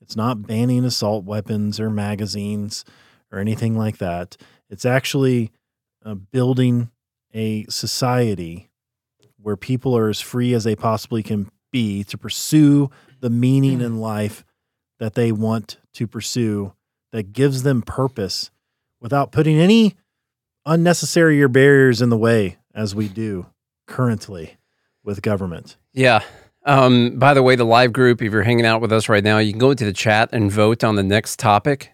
[0.00, 2.82] it's not banning assault weapons or magazines
[3.30, 4.38] or anything like that.
[4.70, 5.52] It's actually
[6.02, 6.90] uh, building
[7.34, 8.70] a society
[9.36, 12.90] where people are as free as they possibly can be to pursue
[13.26, 14.44] the meaning in life
[15.00, 16.72] that they want to pursue
[17.10, 18.52] that gives them purpose
[19.00, 19.96] without putting any
[20.64, 23.44] unnecessary or barriers in the way as we do
[23.88, 24.58] currently
[25.02, 25.76] with government.
[25.92, 26.22] Yeah.
[26.64, 29.38] Um, by the way, the live group, if you're hanging out with us right now,
[29.38, 31.90] you can go into the chat and vote on the next topic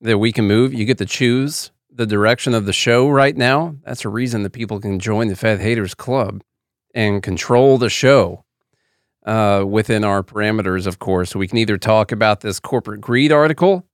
[0.00, 0.74] that we can move.
[0.74, 3.76] You get to choose the direction of the show right now.
[3.84, 6.42] That's a reason that people can join the Fed Haters Club
[6.92, 8.44] and control the show
[9.24, 11.34] uh, within our parameters, of course.
[11.34, 13.86] We can either talk about this corporate greed article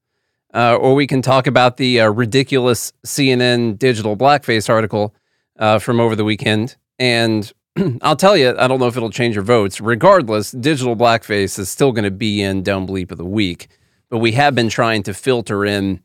[0.55, 5.15] uh, or we can talk about the uh, ridiculous CNN digital blackface article
[5.59, 6.77] uh, from over the weekend.
[6.99, 7.53] And
[8.03, 9.81] I'll tell you, I don't know if it'll change your votes.
[9.81, 13.69] Regardless, digital blackface is still going to be in Dumb Bleep of the Week.
[14.11, 16.01] But we have been trying to filter in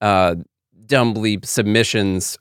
[0.00, 0.36] uh,
[0.86, 2.36] Dumb Bleep submissions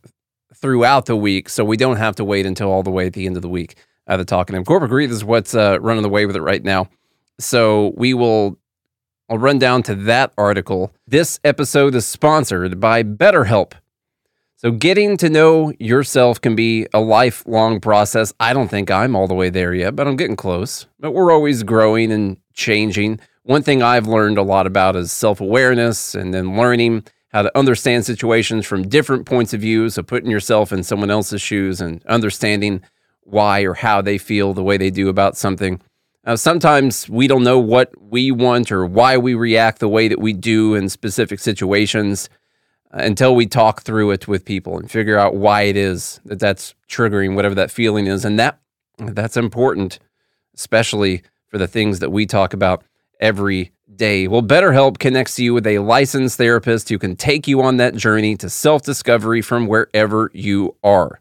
[0.56, 3.26] throughout the week so we don't have to wait until all the way at the
[3.26, 3.76] end of the week
[4.08, 4.66] uh, to talk to him.
[4.66, 6.90] Corporate greed is what's uh, running the way with it right now.
[7.40, 8.58] So we will
[9.30, 10.94] I'll run down to that article.
[11.08, 13.74] This episode is sponsored by BetterHelp.
[14.58, 18.34] So, getting to know yourself can be a lifelong process.
[18.40, 20.88] I don't think I'm all the way there yet, but I'm getting close.
[21.00, 23.20] But we're always growing and changing.
[23.44, 27.58] One thing I've learned a lot about is self awareness and then learning how to
[27.58, 29.90] understand situations from different points of view.
[29.90, 32.84] So, putting yourself in someone else's shoes and understanding
[33.26, 35.82] why or how they feel the way they do about something.
[36.26, 40.20] Uh, sometimes we don't know what we want or why we react the way that
[40.20, 42.30] we do in specific situations
[42.94, 46.40] uh, until we talk through it with people and figure out why it is that
[46.40, 48.24] that's triggering whatever that feeling is.
[48.24, 48.60] And that
[48.98, 50.00] that's important,
[50.56, 52.84] especially for the things that we talk about
[53.20, 54.28] every day.
[54.28, 58.36] Well, BetterHelp connects you with a licensed therapist who can take you on that journey
[58.38, 61.20] to self discovery from wherever you are.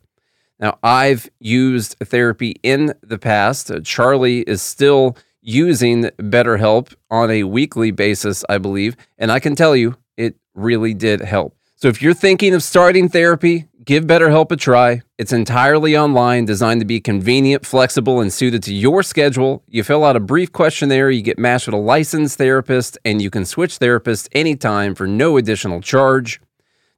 [0.63, 3.69] Now, I've used therapy in the past.
[3.69, 8.97] Uh, Charlie is still using BetterHelp on a weekly basis, I believe.
[9.19, 11.57] And I can tell you, it really did help.
[11.75, 15.03] So if you're thinking of starting therapy, give BetterHelp a try.
[15.19, 19.65] It's entirely online, designed to be convenient, flexible, and suited to your schedule.
[19.67, 23.31] You fill out a brief questionnaire, you get matched with a licensed therapist, and you
[23.31, 26.41] can switch therapists anytime for no additional charge.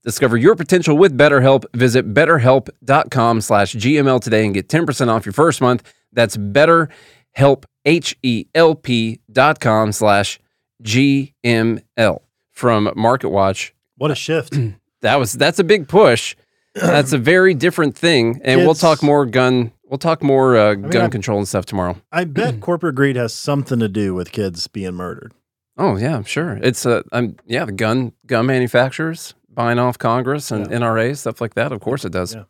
[0.04, 1.64] Discover your potential with BetterHelp.
[1.74, 5.82] Visit betterhelp.com slash GML today and get 10% off your first month.
[6.12, 10.38] That's betterhelp, H-E-L-P dot com slash
[10.82, 12.20] GML.
[12.52, 14.56] From MarketWatch, What a shift.
[15.00, 16.36] that was that's a big push.
[16.76, 18.40] That's a very different thing.
[18.44, 21.96] And we'll talk more gun we'll talk more uh, gun I- control and stuff tomorrow.
[22.12, 25.32] I bet corporate greed has something to do with kids being murdered.
[25.76, 26.60] Oh yeah, sure.
[26.62, 30.78] It's uh, I'm yeah, the gun gun manufacturers buying off Congress and Yeah.
[30.78, 31.72] NRA stuff like that.
[31.72, 32.34] Of course it does.
[32.34, 32.44] Yeah.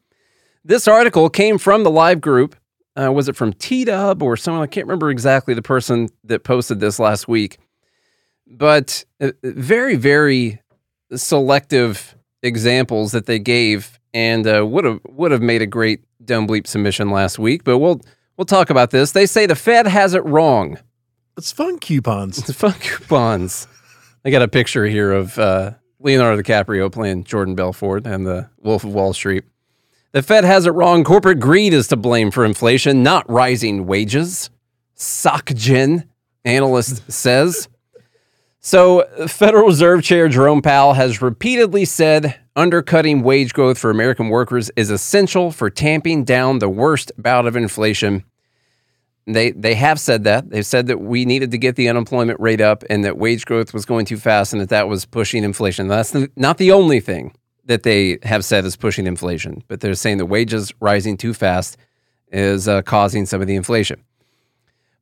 [0.65, 2.57] This article came from the live group.
[2.97, 4.63] Uh, was it from T Dub or someone?
[4.63, 7.59] I can't remember exactly the person that posted this last week,
[8.47, 10.61] but uh, very very
[11.15, 16.47] selective examples that they gave, and uh, would have would have made a great dumb
[16.47, 17.65] bleep submission last week.
[17.65, 18.01] But we'll
[18.37, 19.13] we'll talk about this.
[19.13, 20.79] They say the Fed has it wrong.
[21.37, 22.37] It's fun coupons.
[22.47, 23.67] The fun coupons.
[24.25, 25.73] I got a picture here of uh,
[26.05, 29.45] Leonardo DiCaprio playing Jordan Belfort and the Wolf of Wall Street.
[30.13, 31.03] The Fed has it wrong.
[31.03, 34.51] Corporate greed is to blame for inflation, not rising wages.
[34.97, 36.07] SocGen
[36.45, 37.69] analyst says.
[38.61, 44.71] So, Federal Reserve Chair Jerome Powell has repeatedly said undercutting wage growth for American workers
[44.77, 48.25] is essential for tamping down the worst bout of inflation.
[49.27, 50.51] They they have said that.
[50.51, 53.73] They've said that we needed to get the unemployment rate up and that wage growth
[53.73, 55.89] was going too fast and that that was pushing inflation.
[55.89, 57.35] That's not the only thing
[57.65, 61.79] that they have said is pushing inflation, but they're saying the wages rising too fast
[62.31, 64.03] is uh, causing some of the inflation.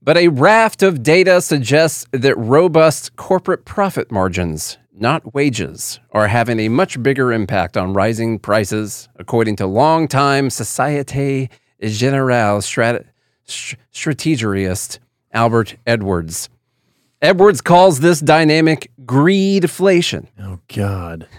[0.04, 6.58] But a raft of data suggests that robust corporate profit margins, not wages, are having
[6.58, 11.48] a much bigger impact on rising prices, according to longtime Societe
[11.80, 13.11] Generale strat- str-
[13.44, 15.00] strategist
[15.32, 16.48] Albert Edwards.
[17.20, 20.26] Edwards calls this dynamic greedflation.
[20.40, 21.28] Oh God.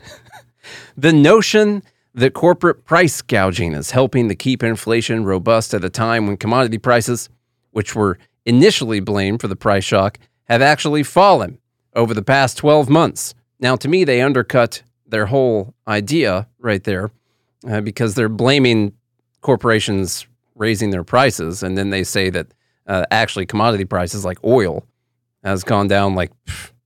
[0.95, 6.27] The notion that corporate price gouging is helping to keep inflation robust at a time
[6.27, 7.29] when commodity prices,
[7.71, 11.57] which were initially blamed for the price shock, have actually fallen
[11.95, 13.33] over the past 12 months.
[13.59, 17.11] Now, to me, they undercut their whole idea right there
[17.67, 18.93] uh, because they're blaming
[19.41, 21.63] corporations raising their prices.
[21.63, 22.47] And then they say that
[22.87, 24.85] uh, actually commodity prices like oil
[25.43, 26.31] has gone down like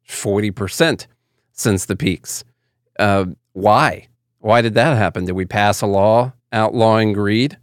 [0.07, 1.07] 40%
[1.51, 2.43] since the peaks.
[2.99, 4.07] Uh, why?
[4.39, 5.25] Why did that happen?
[5.25, 7.57] Did we pass a law outlawing greed?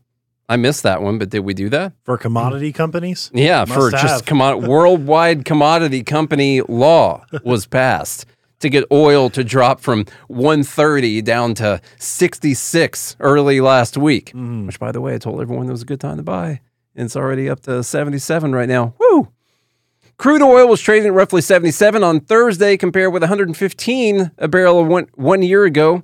[0.49, 1.95] I missed that one, but did we do that?
[2.05, 3.31] For commodity companies?
[3.33, 4.01] Yeah, Must for have.
[4.03, 8.27] just commo- worldwide commodity company law was passed
[8.65, 14.33] to get oil to drop from 130 down to 66 early last week.
[14.35, 14.67] Mhm.
[14.67, 16.61] Which, by the way, I told everyone it was a good time to buy.
[16.97, 18.95] And it's already up to 77 right now.
[18.99, 19.29] Woo!
[20.17, 24.87] Crude oil was trading at roughly 77 on Thursday, compared with 115 a barrel of
[24.87, 26.03] one, one year ago.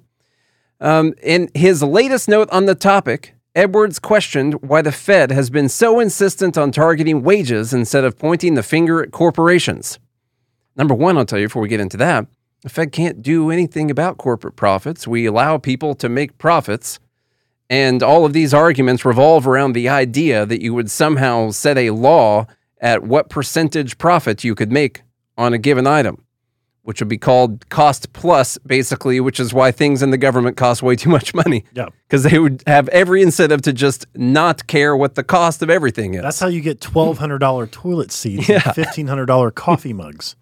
[0.80, 5.68] Um, in his latest note on the topic, Edwards questioned why the Fed has been
[5.68, 9.98] so insistent on targeting wages instead of pointing the finger at corporations.
[10.76, 12.26] Number one, I'll tell you before we get into that,
[12.62, 15.06] the Fed can't do anything about corporate profits.
[15.08, 16.98] We allow people to make profits,
[17.70, 21.90] And all of these arguments revolve around the idea that you would somehow set a
[21.90, 22.46] law
[22.80, 25.02] at what percentage profit you could make
[25.38, 26.24] on a given item,
[26.82, 30.82] which would be called cost plus, basically, which is why things in the government cost
[30.82, 31.64] way too much money.
[31.72, 31.88] Yeah.
[32.08, 36.14] Because they would have every incentive to just not care what the cost of everything
[36.14, 36.22] is.
[36.22, 40.34] That's how you get twelve hundred dollar toilet seats and fifteen hundred dollar coffee mugs.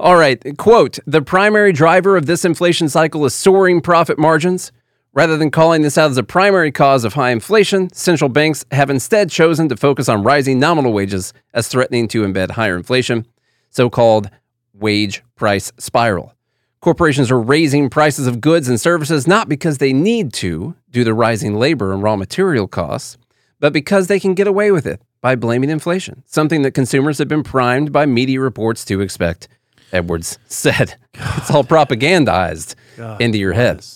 [0.00, 0.42] All right.
[0.58, 4.72] Quote The primary driver of this inflation cycle is soaring profit margins.
[5.14, 8.88] Rather than calling this out as a primary cause of high inflation, central banks have
[8.88, 13.26] instead chosen to focus on rising nominal wages as threatening to embed higher inflation,
[13.68, 14.30] so called
[14.72, 16.34] wage price spiral.
[16.80, 21.12] Corporations are raising prices of goods and services not because they need to, due to
[21.12, 23.18] rising labor and raw material costs,
[23.60, 27.28] but because they can get away with it by blaming inflation, something that consumers have
[27.28, 29.48] been primed by media reports to expect.
[29.92, 32.74] Edwards said, "It's all propagandized
[33.20, 33.86] into your head."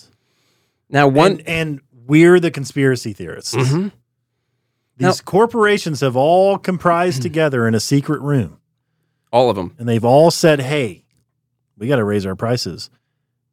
[0.88, 3.54] Now, one and, and we're the conspiracy theorists.
[3.54, 3.92] Mhm.
[4.98, 8.58] These corporations have all comprised together in a secret room,
[9.32, 9.74] all of them.
[9.78, 11.04] and they've all said, "Hey,
[11.76, 12.88] we got to raise our prices."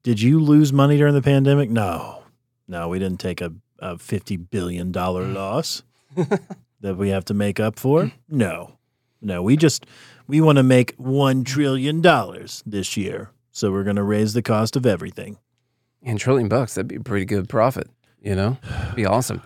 [0.04, 1.70] Did you lose money during the pandemic?
[1.70, 2.24] No,
[2.68, 5.82] no, we didn't take a, a fifty billion dollar loss
[6.84, 8.12] that we have to make up for.
[8.30, 8.78] No,
[9.22, 9.88] no, we just
[10.28, 14.42] we want to make one trillion dollars this year, so we're going to raise the
[14.44, 15.38] cost of everything.
[16.04, 17.90] And trillion bucks, that'd be a pretty good profit,
[18.22, 18.58] you know?
[18.96, 19.42] be awesome.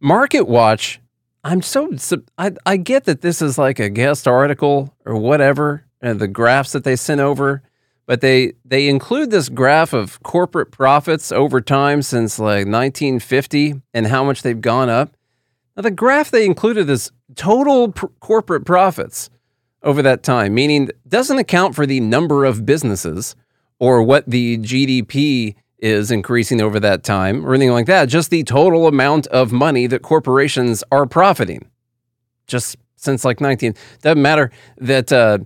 [0.00, 1.00] Market Watch,
[1.44, 1.90] I'm so,
[2.36, 6.72] I, I get that this is like a guest article or whatever, and the graphs
[6.72, 7.62] that they sent over,
[8.06, 14.08] but they, they include this graph of corporate profits over time since like 1950 and
[14.08, 15.16] how much they've gone up.
[15.76, 19.30] Now, the graph they included is total pr- corporate profits
[19.82, 23.34] over that time, meaning doesn't account for the number of businesses
[23.78, 28.44] or what the GDP is increasing over that time or anything like that, just the
[28.44, 31.68] total amount of money that corporations are profiting.
[32.46, 35.38] Just since like 19, doesn't matter that uh,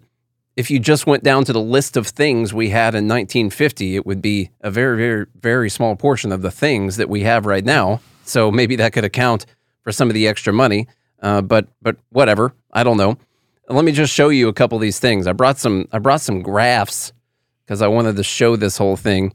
[0.57, 4.05] if you just went down to the list of things we had in 1950, it
[4.05, 7.65] would be a very, very, very small portion of the things that we have right
[7.65, 8.01] now.
[8.25, 9.47] So maybe that could account
[9.87, 10.89] for some of the extra money.
[11.23, 13.17] Uh, but but whatever, I don't know.
[13.69, 15.29] Let me just show you a couple of these things.
[15.29, 17.13] I brought some I brought some graphs
[17.65, 19.33] because I wanted to show this whole thing.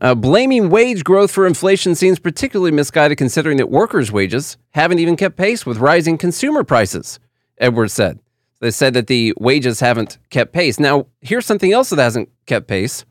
[0.00, 5.16] Uh, blaming wage growth for inflation seems particularly misguided considering that workers' wages haven't even
[5.16, 7.18] kept pace with rising consumer prices,
[7.58, 8.20] Edwards said.
[8.60, 10.78] They said that the wages haven't kept pace.
[10.78, 13.04] Now, here's something else that hasn't kept pace.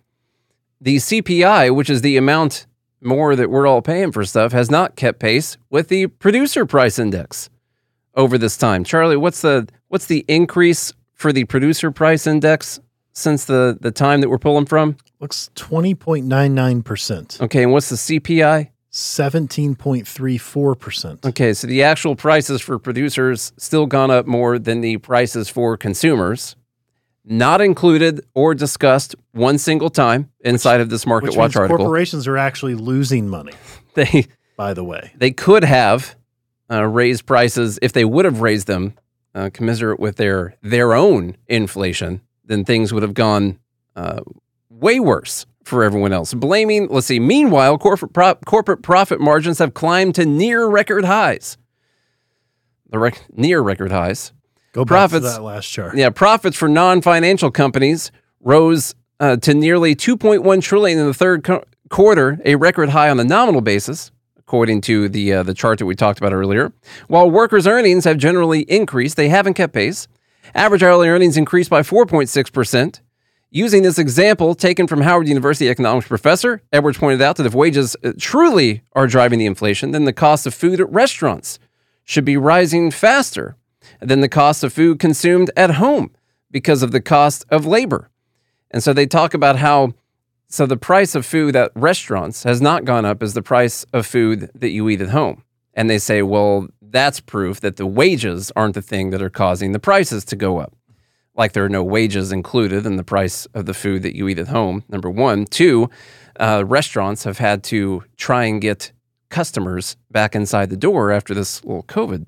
[0.80, 2.66] The CPI, which is the amount
[3.02, 7.00] more that we're all paying for stuff, has not kept pace with the producer price
[7.00, 7.50] index
[8.16, 8.84] over this time.
[8.84, 12.80] Charlie, what's the what's the increase for the producer price index
[13.14, 14.98] since the, the time that we're pulling from?
[15.20, 18.70] Looks twenty point nine nine percent, Okay, and what's the CPI?
[18.92, 21.24] seventeen point three four percent.
[21.26, 25.78] Okay, so the actual prices for producers still gone up more than the prices for
[25.78, 26.56] consumers.
[27.32, 31.78] Not included or discussed one single time inside of this Market Watch article.
[31.78, 33.54] corporations are actually losing money.
[33.96, 36.16] They By the way, they could have
[36.72, 38.94] uh, raised prices if they would have raised them
[39.34, 42.22] uh, commiserate with their their own inflation.
[42.46, 43.60] Then things would have gone
[43.96, 44.22] uh,
[44.70, 46.34] way worse for everyone else.
[46.34, 47.20] Blaming, let's see.
[47.20, 51.58] Meanwhile, corporate pro- corporate profit margins have climbed to near record highs.
[52.92, 54.34] The rec- near record highs.
[54.74, 55.96] Go back Profits- to that last chart.
[55.98, 61.64] Yeah, profits for non-financial companies rose uh, to nearly 2.1 trillion in the third co-
[61.90, 65.86] quarter, a record high on the nominal basis, according to the uh, the chart that
[65.86, 66.72] we talked about earlier.
[67.08, 70.08] While workers' earnings have generally increased, they haven't kept pace.
[70.56, 73.02] Average hourly earnings increased by 4.6 percent.
[73.52, 77.96] Using this example taken from Howard University economics professor, Edwards pointed out that if wages
[78.04, 81.58] uh, truly are driving the inflation, then the cost of food at restaurants
[82.04, 83.56] should be rising faster
[84.02, 86.12] than the cost of food consumed at home
[86.52, 88.10] because of the cost of labor.
[88.72, 89.94] And so they talk about how
[90.48, 94.08] so the price of food at restaurants has not gone up as the price of
[94.08, 95.44] food that you eat at home.
[95.76, 99.74] And they say, well, that's proof that the wages aren't the thing that are causing
[99.74, 100.76] the prices to go up.
[101.36, 104.40] Like there are no wages included in the price of the food that you eat
[104.40, 104.84] at home.
[104.90, 105.46] Number one.
[105.46, 105.90] Two,
[106.40, 108.92] uh, restaurants have had to try and get
[109.30, 112.26] customers back inside the door after this little COVID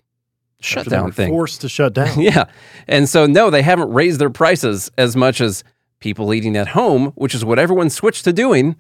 [0.62, 1.30] shutdown thing.
[1.30, 2.20] Forced to shut down.
[2.22, 2.46] Yeah.
[2.88, 5.64] And so, no, they haven't raised their prices as much as
[6.00, 8.76] people eating at home, which is what everyone switched to doing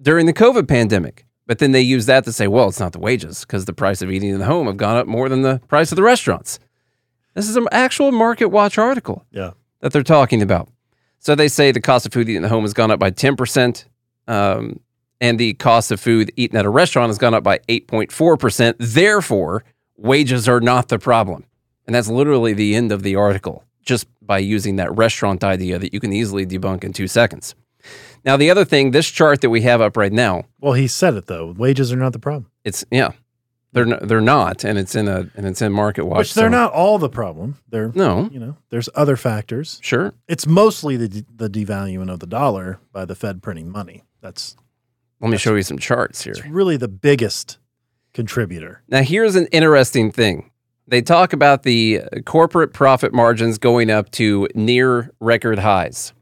[0.00, 1.24] during the COVID pandemic.
[1.46, 4.02] But then they use that to say, well, it's not the wages because the price
[4.02, 6.58] of eating at home have gone up more than the price of the restaurants.
[7.34, 9.52] This is an actual Market Watch article yeah.
[9.80, 10.68] that they're talking about.
[11.18, 13.84] So they say the cost of food eaten at home has gone up by 10%.
[14.28, 14.80] Um,
[15.20, 18.74] and the cost of food eaten at a restaurant has gone up by 8.4%.
[18.78, 19.64] Therefore,
[19.96, 21.44] wages are not the problem.
[21.86, 25.94] And that's literally the end of the article, just by using that restaurant idea that
[25.94, 27.54] you can easily debunk in two seconds.
[28.24, 31.14] Now, the other thing, this chart that we have up right now, Well, he said
[31.14, 31.54] it though.
[31.56, 32.50] Wages are not the problem.
[32.64, 33.10] it's yeah,
[33.72, 36.18] they're n- they're not, and it's in a and it's in Market Watch.
[36.18, 37.58] Which they're so- not all the problem.
[37.68, 39.78] They're No, you know, there's other factors.
[39.82, 40.12] sure.
[40.26, 44.02] It's mostly the the devaluing of the dollar by the Fed printing money.
[44.20, 44.56] That's
[45.20, 46.32] Let me show you some charts here.
[46.32, 47.58] it's really the biggest
[48.16, 48.82] contributor.
[48.88, 50.50] Now, here's an interesting thing.
[50.88, 56.14] They talk about the corporate profit margins going up to near record highs.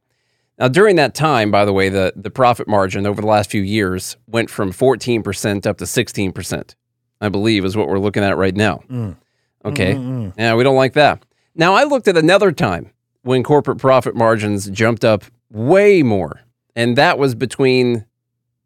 [0.58, 3.62] Now, during that time, by the way, the, the profit margin over the last few
[3.62, 6.74] years went from 14% up to 16%,
[7.20, 8.82] I believe, is what we're looking at right now.
[8.90, 9.16] Mm.
[9.64, 9.94] Okay.
[9.94, 10.34] Mm-mm-mm.
[10.36, 11.24] Yeah, we don't like that.
[11.54, 12.90] Now, I looked at another time
[13.22, 16.40] when corporate profit margins jumped up way more,
[16.74, 18.04] and that was between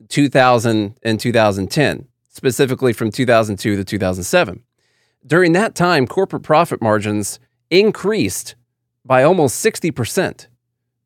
[0.09, 2.09] 2000 and 2010,
[2.39, 4.63] specifically from 2002 to 2007.
[5.27, 7.39] During that time, corporate profit margins
[7.71, 8.55] increased
[9.05, 10.47] by almost 60%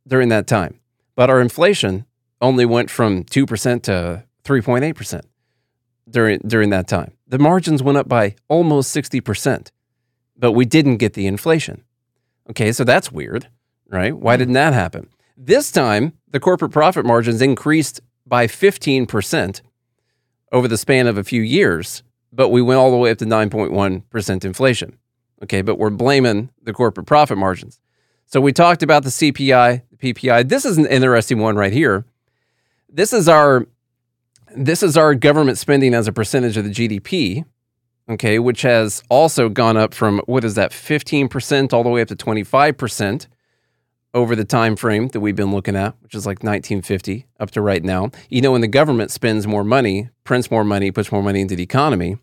[0.07, 0.79] during that time,
[1.17, 2.05] but our inflation
[2.41, 5.23] only went from 2% to 3.8%
[6.09, 7.13] during, during that time.
[7.27, 9.71] The margins went up by almost 60%
[10.43, 11.85] but we didn't get the inflation.
[12.51, 13.49] Okay, so that's weird,
[13.89, 14.17] right?
[14.17, 15.09] Why didn't that happen?
[15.37, 19.61] This time, the corporate profit margins increased by 15%
[20.53, 23.25] over the span of a few years, but we went all the way up to
[23.25, 24.99] 9.1% inflation.
[25.43, 27.81] Okay, but we're blaming the corporate profit margins.
[28.27, 30.49] So we talked about the CPI, the PPI.
[30.49, 32.05] This is an interesting one right here.
[32.89, 33.67] This is our
[34.55, 37.45] this is our government spending as a percentage of the GDP
[38.09, 42.09] okay, which has also gone up from what is that 15% all the way up
[42.09, 43.27] to 25%
[44.15, 47.61] over the time frame that we've been looking at, which is like 1950 up to
[47.61, 48.11] right now.
[48.29, 51.57] You know, when the government spends more money, prints more money, puts more money into
[51.57, 52.19] the economy,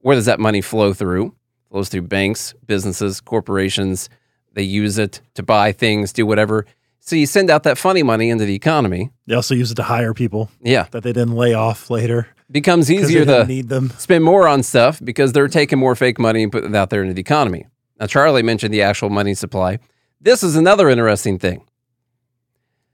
[0.00, 1.34] where does that money flow through?
[1.70, 4.08] flows through banks, businesses, corporations.
[4.52, 6.66] They use it to buy things, do whatever.
[7.00, 9.10] So you send out that funny money into the economy.
[9.26, 12.92] They also use it to hire people Yeah, that they didn't lay off later Becomes
[12.92, 13.90] easier to need them.
[13.98, 17.02] spend more on stuff because they're taking more fake money and putting it out there
[17.02, 17.66] into the economy.
[17.98, 19.80] Now, Charlie mentioned the actual money supply.
[20.24, 21.66] This is another interesting thing.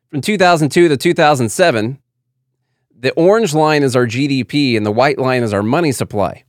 [0.08, 2.00] From 2002 to 2007,
[2.98, 6.42] the orange line is our GDP and the white line is our money supply.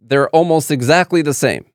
[0.00, 1.66] They're almost exactly the same.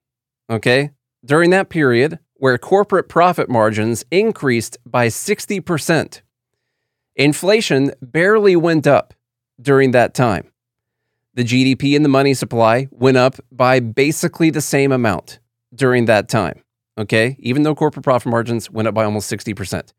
[0.50, 0.92] Okay?
[1.24, 6.22] During that period, where corporate profit margins increased by 60%,
[7.16, 9.14] inflation barely went up
[9.62, 10.52] during that time
[11.34, 15.40] the GDP and the money supply went up by basically the same amount
[15.74, 16.62] during that time.
[16.98, 17.36] Okay.
[17.40, 19.94] Even though corporate profit margins went up by almost 60%.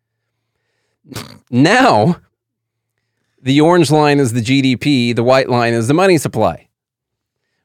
[1.51, 2.21] Now,
[3.43, 6.69] the orange line is the GDP, the white line is the money supply.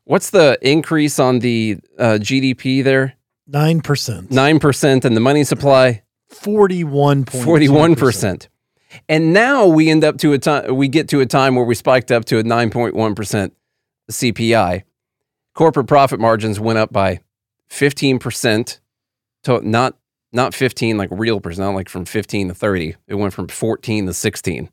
[0.06, 3.16] What's the increase on the uh, GDP there?
[3.46, 4.30] Nine percent.
[4.30, 6.04] 9%, and the money supply?
[6.28, 7.44] Forty-one point.
[7.44, 8.50] Forty-one percent.
[9.08, 11.76] And now we end up to a time we get to a time where we
[11.76, 13.54] spiked up to a nine point one percent
[14.12, 14.84] CPI.
[15.54, 17.20] Corporate profit margins went up by
[17.68, 18.80] fifteen percent
[19.48, 19.98] to not
[20.32, 22.96] not fifteen like real percent, not like from fifteen to thirty.
[23.08, 24.70] It went from fourteen to sixteen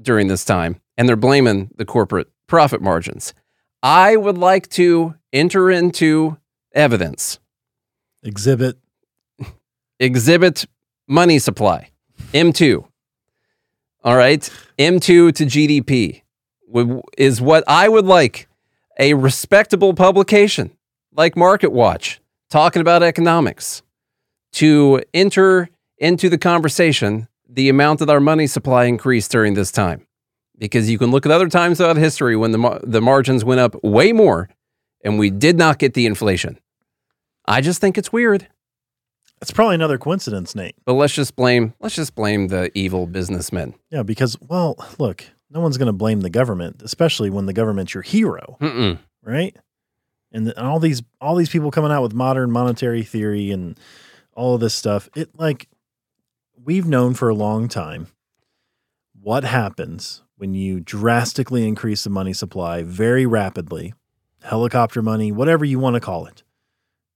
[0.00, 3.34] during this time, and they're blaming the corporate profit margins.
[3.82, 6.38] I would like to enter into
[6.72, 7.38] evidence
[8.22, 8.78] Exhibit.
[9.98, 10.66] exhibit
[11.08, 11.90] money supply
[12.32, 12.84] m2
[14.04, 15.00] all right m2
[15.34, 16.22] to gdp
[17.16, 18.48] is what i would like
[18.98, 20.70] a respectable publication
[21.12, 23.82] like market watch talking about economics
[24.56, 30.06] to enter into the conversation the amount that our money supply increased during this time
[30.58, 33.60] because you can look at other times throughout history when the, mar- the margins went
[33.60, 34.48] up way more
[35.04, 36.58] and we did not get the inflation
[37.46, 38.48] i just think it's weird
[39.42, 40.74] It's probably another coincidence, Nate.
[40.84, 43.74] but let's just blame let's just blame the evil businessmen.
[43.90, 47.92] Yeah, because well, look, no one's going to blame the government, especially when the government's
[47.92, 48.98] your hero, Mm-mm.
[49.22, 49.54] right?
[50.32, 53.78] And, the, and all these all these people coming out with modern monetary theory and
[54.36, 55.08] all of this stuff.
[55.16, 55.68] It like
[56.62, 58.08] we've known for a long time
[59.20, 63.94] what happens when you drastically increase the money supply very rapidly,
[64.42, 66.42] helicopter money, whatever you want to call it.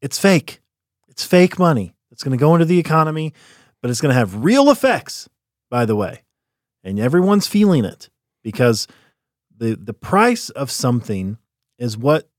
[0.01, 0.61] It's fake.
[1.09, 1.95] It's fake money.
[2.11, 3.35] It's going to go into the economy,
[3.83, 5.29] but it's going to have real effects,
[5.71, 6.25] by the way.
[6.83, 8.09] And everyone's feeling it
[8.43, 8.89] because
[9.55, 11.37] the the price of something
[11.79, 12.30] is what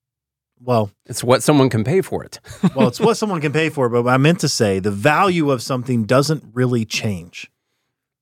[0.64, 2.40] well, It's what someone can pay for it.
[2.76, 5.62] well, it's what someone can pay for, but I meant to say the value of
[5.62, 7.52] something doesn't really change.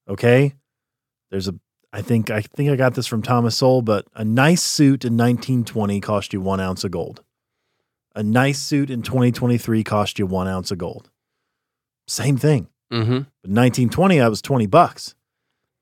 [0.08, 0.56] Okay?
[1.30, 1.56] There's a
[1.92, 5.14] I think I think I got this from Thomas Sowell, but a nice suit in
[5.14, 7.24] 1920 cost you one ounce of gold.
[8.16, 11.10] A nice suit in 2023 cost you one ounce of gold.
[12.08, 12.68] Same thing.
[12.92, 13.12] Mm-hmm.
[13.12, 15.16] But 1920, I was 20 bucks.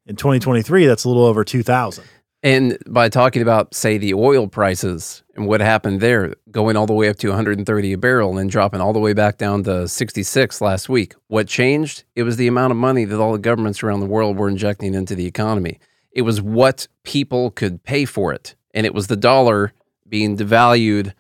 [0.06, 2.04] In 2023, that's a little over 2,000.
[2.44, 6.94] And by talking about, say, the oil prices and what happened there, going all the
[6.94, 9.88] way up to 130 a barrel and then dropping all the way back down to
[9.88, 12.04] 66 last week, what changed?
[12.16, 14.94] It was the amount of money that all the governments around the world were injecting
[14.94, 15.80] into the economy.
[16.12, 18.56] It was what people could pay for it.
[18.74, 19.74] And it was the dollar
[20.08, 21.14] being devalued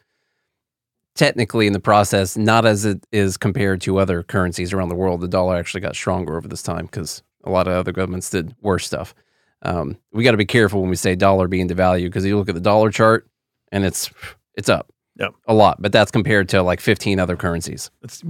[1.15, 5.21] technically in the process, not as it is compared to other currencies around the world.
[5.21, 8.55] The dollar actually got stronger over this time because a lot of other governments did
[8.61, 9.15] worse stuff.
[9.63, 12.49] Um, we got to be careful when we say dollar being devalued because you look
[12.49, 13.27] at the dollar chart
[13.71, 14.09] and it's
[14.55, 15.33] it's up Yep.
[15.47, 17.89] a lot, but that's compared to like 15 other currencies.
[18.03, 18.23] It's,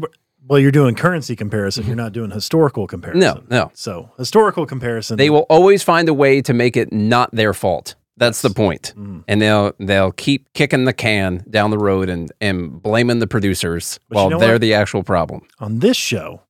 [0.47, 1.85] well, you're doing currency comparison.
[1.85, 3.19] You're not doing historical comparison.
[3.19, 3.71] No, no.
[3.73, 5.17] So historical comparison.
[5.17, 7.95] They will always find a way to make it not their fault.
[8.15, 8.93] That's the point.
[8.97, 9.25] Mm.
[9.27, 13.99] And they'll they'll keep kicking the can down the road and and blaming the producers
[14.07, 14.61] But you while know they're what?
[14.61, 15.41] the actual problem.
[15.59, 16.41] On this show,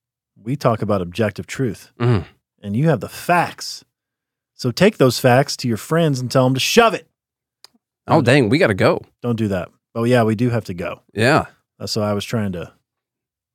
[0.41, 2.25] we talk about objective truth, Mhm.
[2.61, 3.84] and you have the facts.
[4.57, 7.07] So take those facts to your friends and tell them to shove it.
[8.07, 9.01] Oh dang, we got to go.
[9.21, 9.69] Don't do that.
[9.95, 11.01] Oh yeah, we do have to go.
[11.13, 11.45] Yeah,
[11.79, 12.73] That's why I was trying to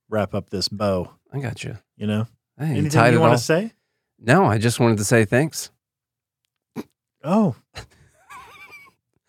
[0.09, 1.11] wrap up this bow.
[1.33, 1.79] I got you.
[1.97, 2.27] You know,
[2.59, 3.73] Hey, you anything tied you want all- to say?
[4.19, 5.71] No, I just wanted to say thanks.
[7.25, 7.55] Oh,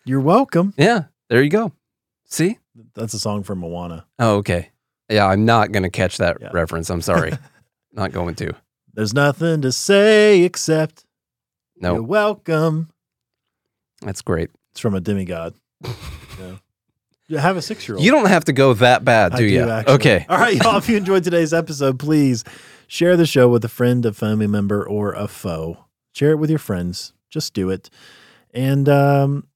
[0.04, 0.74] you're welcome.
[0.76, 1.72] Yeah, there you go.
[2.26, 2.58] See?
[2.94, 4.06] That's a song from Moana.
[4.18, 4.70] Oh, okay.
[5.08, 6.50] Yeah, I'm not going to catch that Yeah.
[6.52, 6.90] reference.
[6.90, 7.32] I'm sorry.
[7.92, 8.52] not going to.
[8.92, 11.03] There's nothing to say except
[11.76, 12.90] No, you're welcome.
[14.00, 14.50] that's great.
[14.72, 15.54] It's from a demigod.
[15.84, 16.56] yeah.
[17.26, 18.04] You have a six year old.
[18.04, 19.68] You don't have to go that bad, I do you?
[19.68, 19.94] actually.
[19.94, 20.26] Okay.
[20.28, 20.76] All right, y'all.
[20.76, 22.44] If you enjoyed today's episode, please
[22.86, 25.78] share the show with a friend, a family member, or a foe.
[26.14, 27.12] Share it with your friends.
[27.30, 27.88] Just do it.
[28.52, 29.46] And um,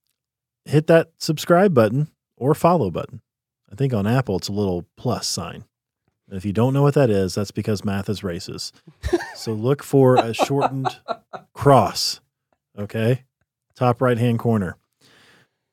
[0.65, 3.21] hit that subscribe button or follow button.
[3.71, 5.63] I think on Apple, it's a little plus sign.
[6.29, 8.73] And if you don't know what that is, that's because math is racist.
[9.35, 10.95] so look for a shortened
[11.53, 12.21] cross.
[12.77, 13.23] Okay.
[13.75, 14.77] Top right hand corner.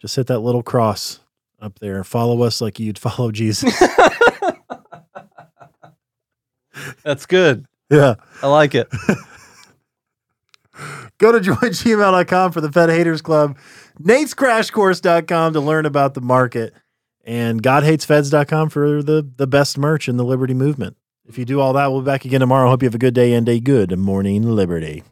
[0.00, 1.20] Just hit that little cross
[1.60, 3.78] up there and follow us like you'd follow Jesus.
[7.02, 7.66] That's good.
[7.90, 8.14] yeah.
[8.42, 8.88] I like it.
[11.18, 13.56] Go to joingml.com for the Fed Haters Club,
[14.02, 16.74] natescrashcourse.com to learn about the market,
[17.26, 20.96] and godhatesfeds.com for the, the best merch in the liberty movement.
[21.26, 22.70] If you do all that, we'll be back again tomorrow.
[22.70, 25.02] Hope you have a good day and a good morning, Liberty.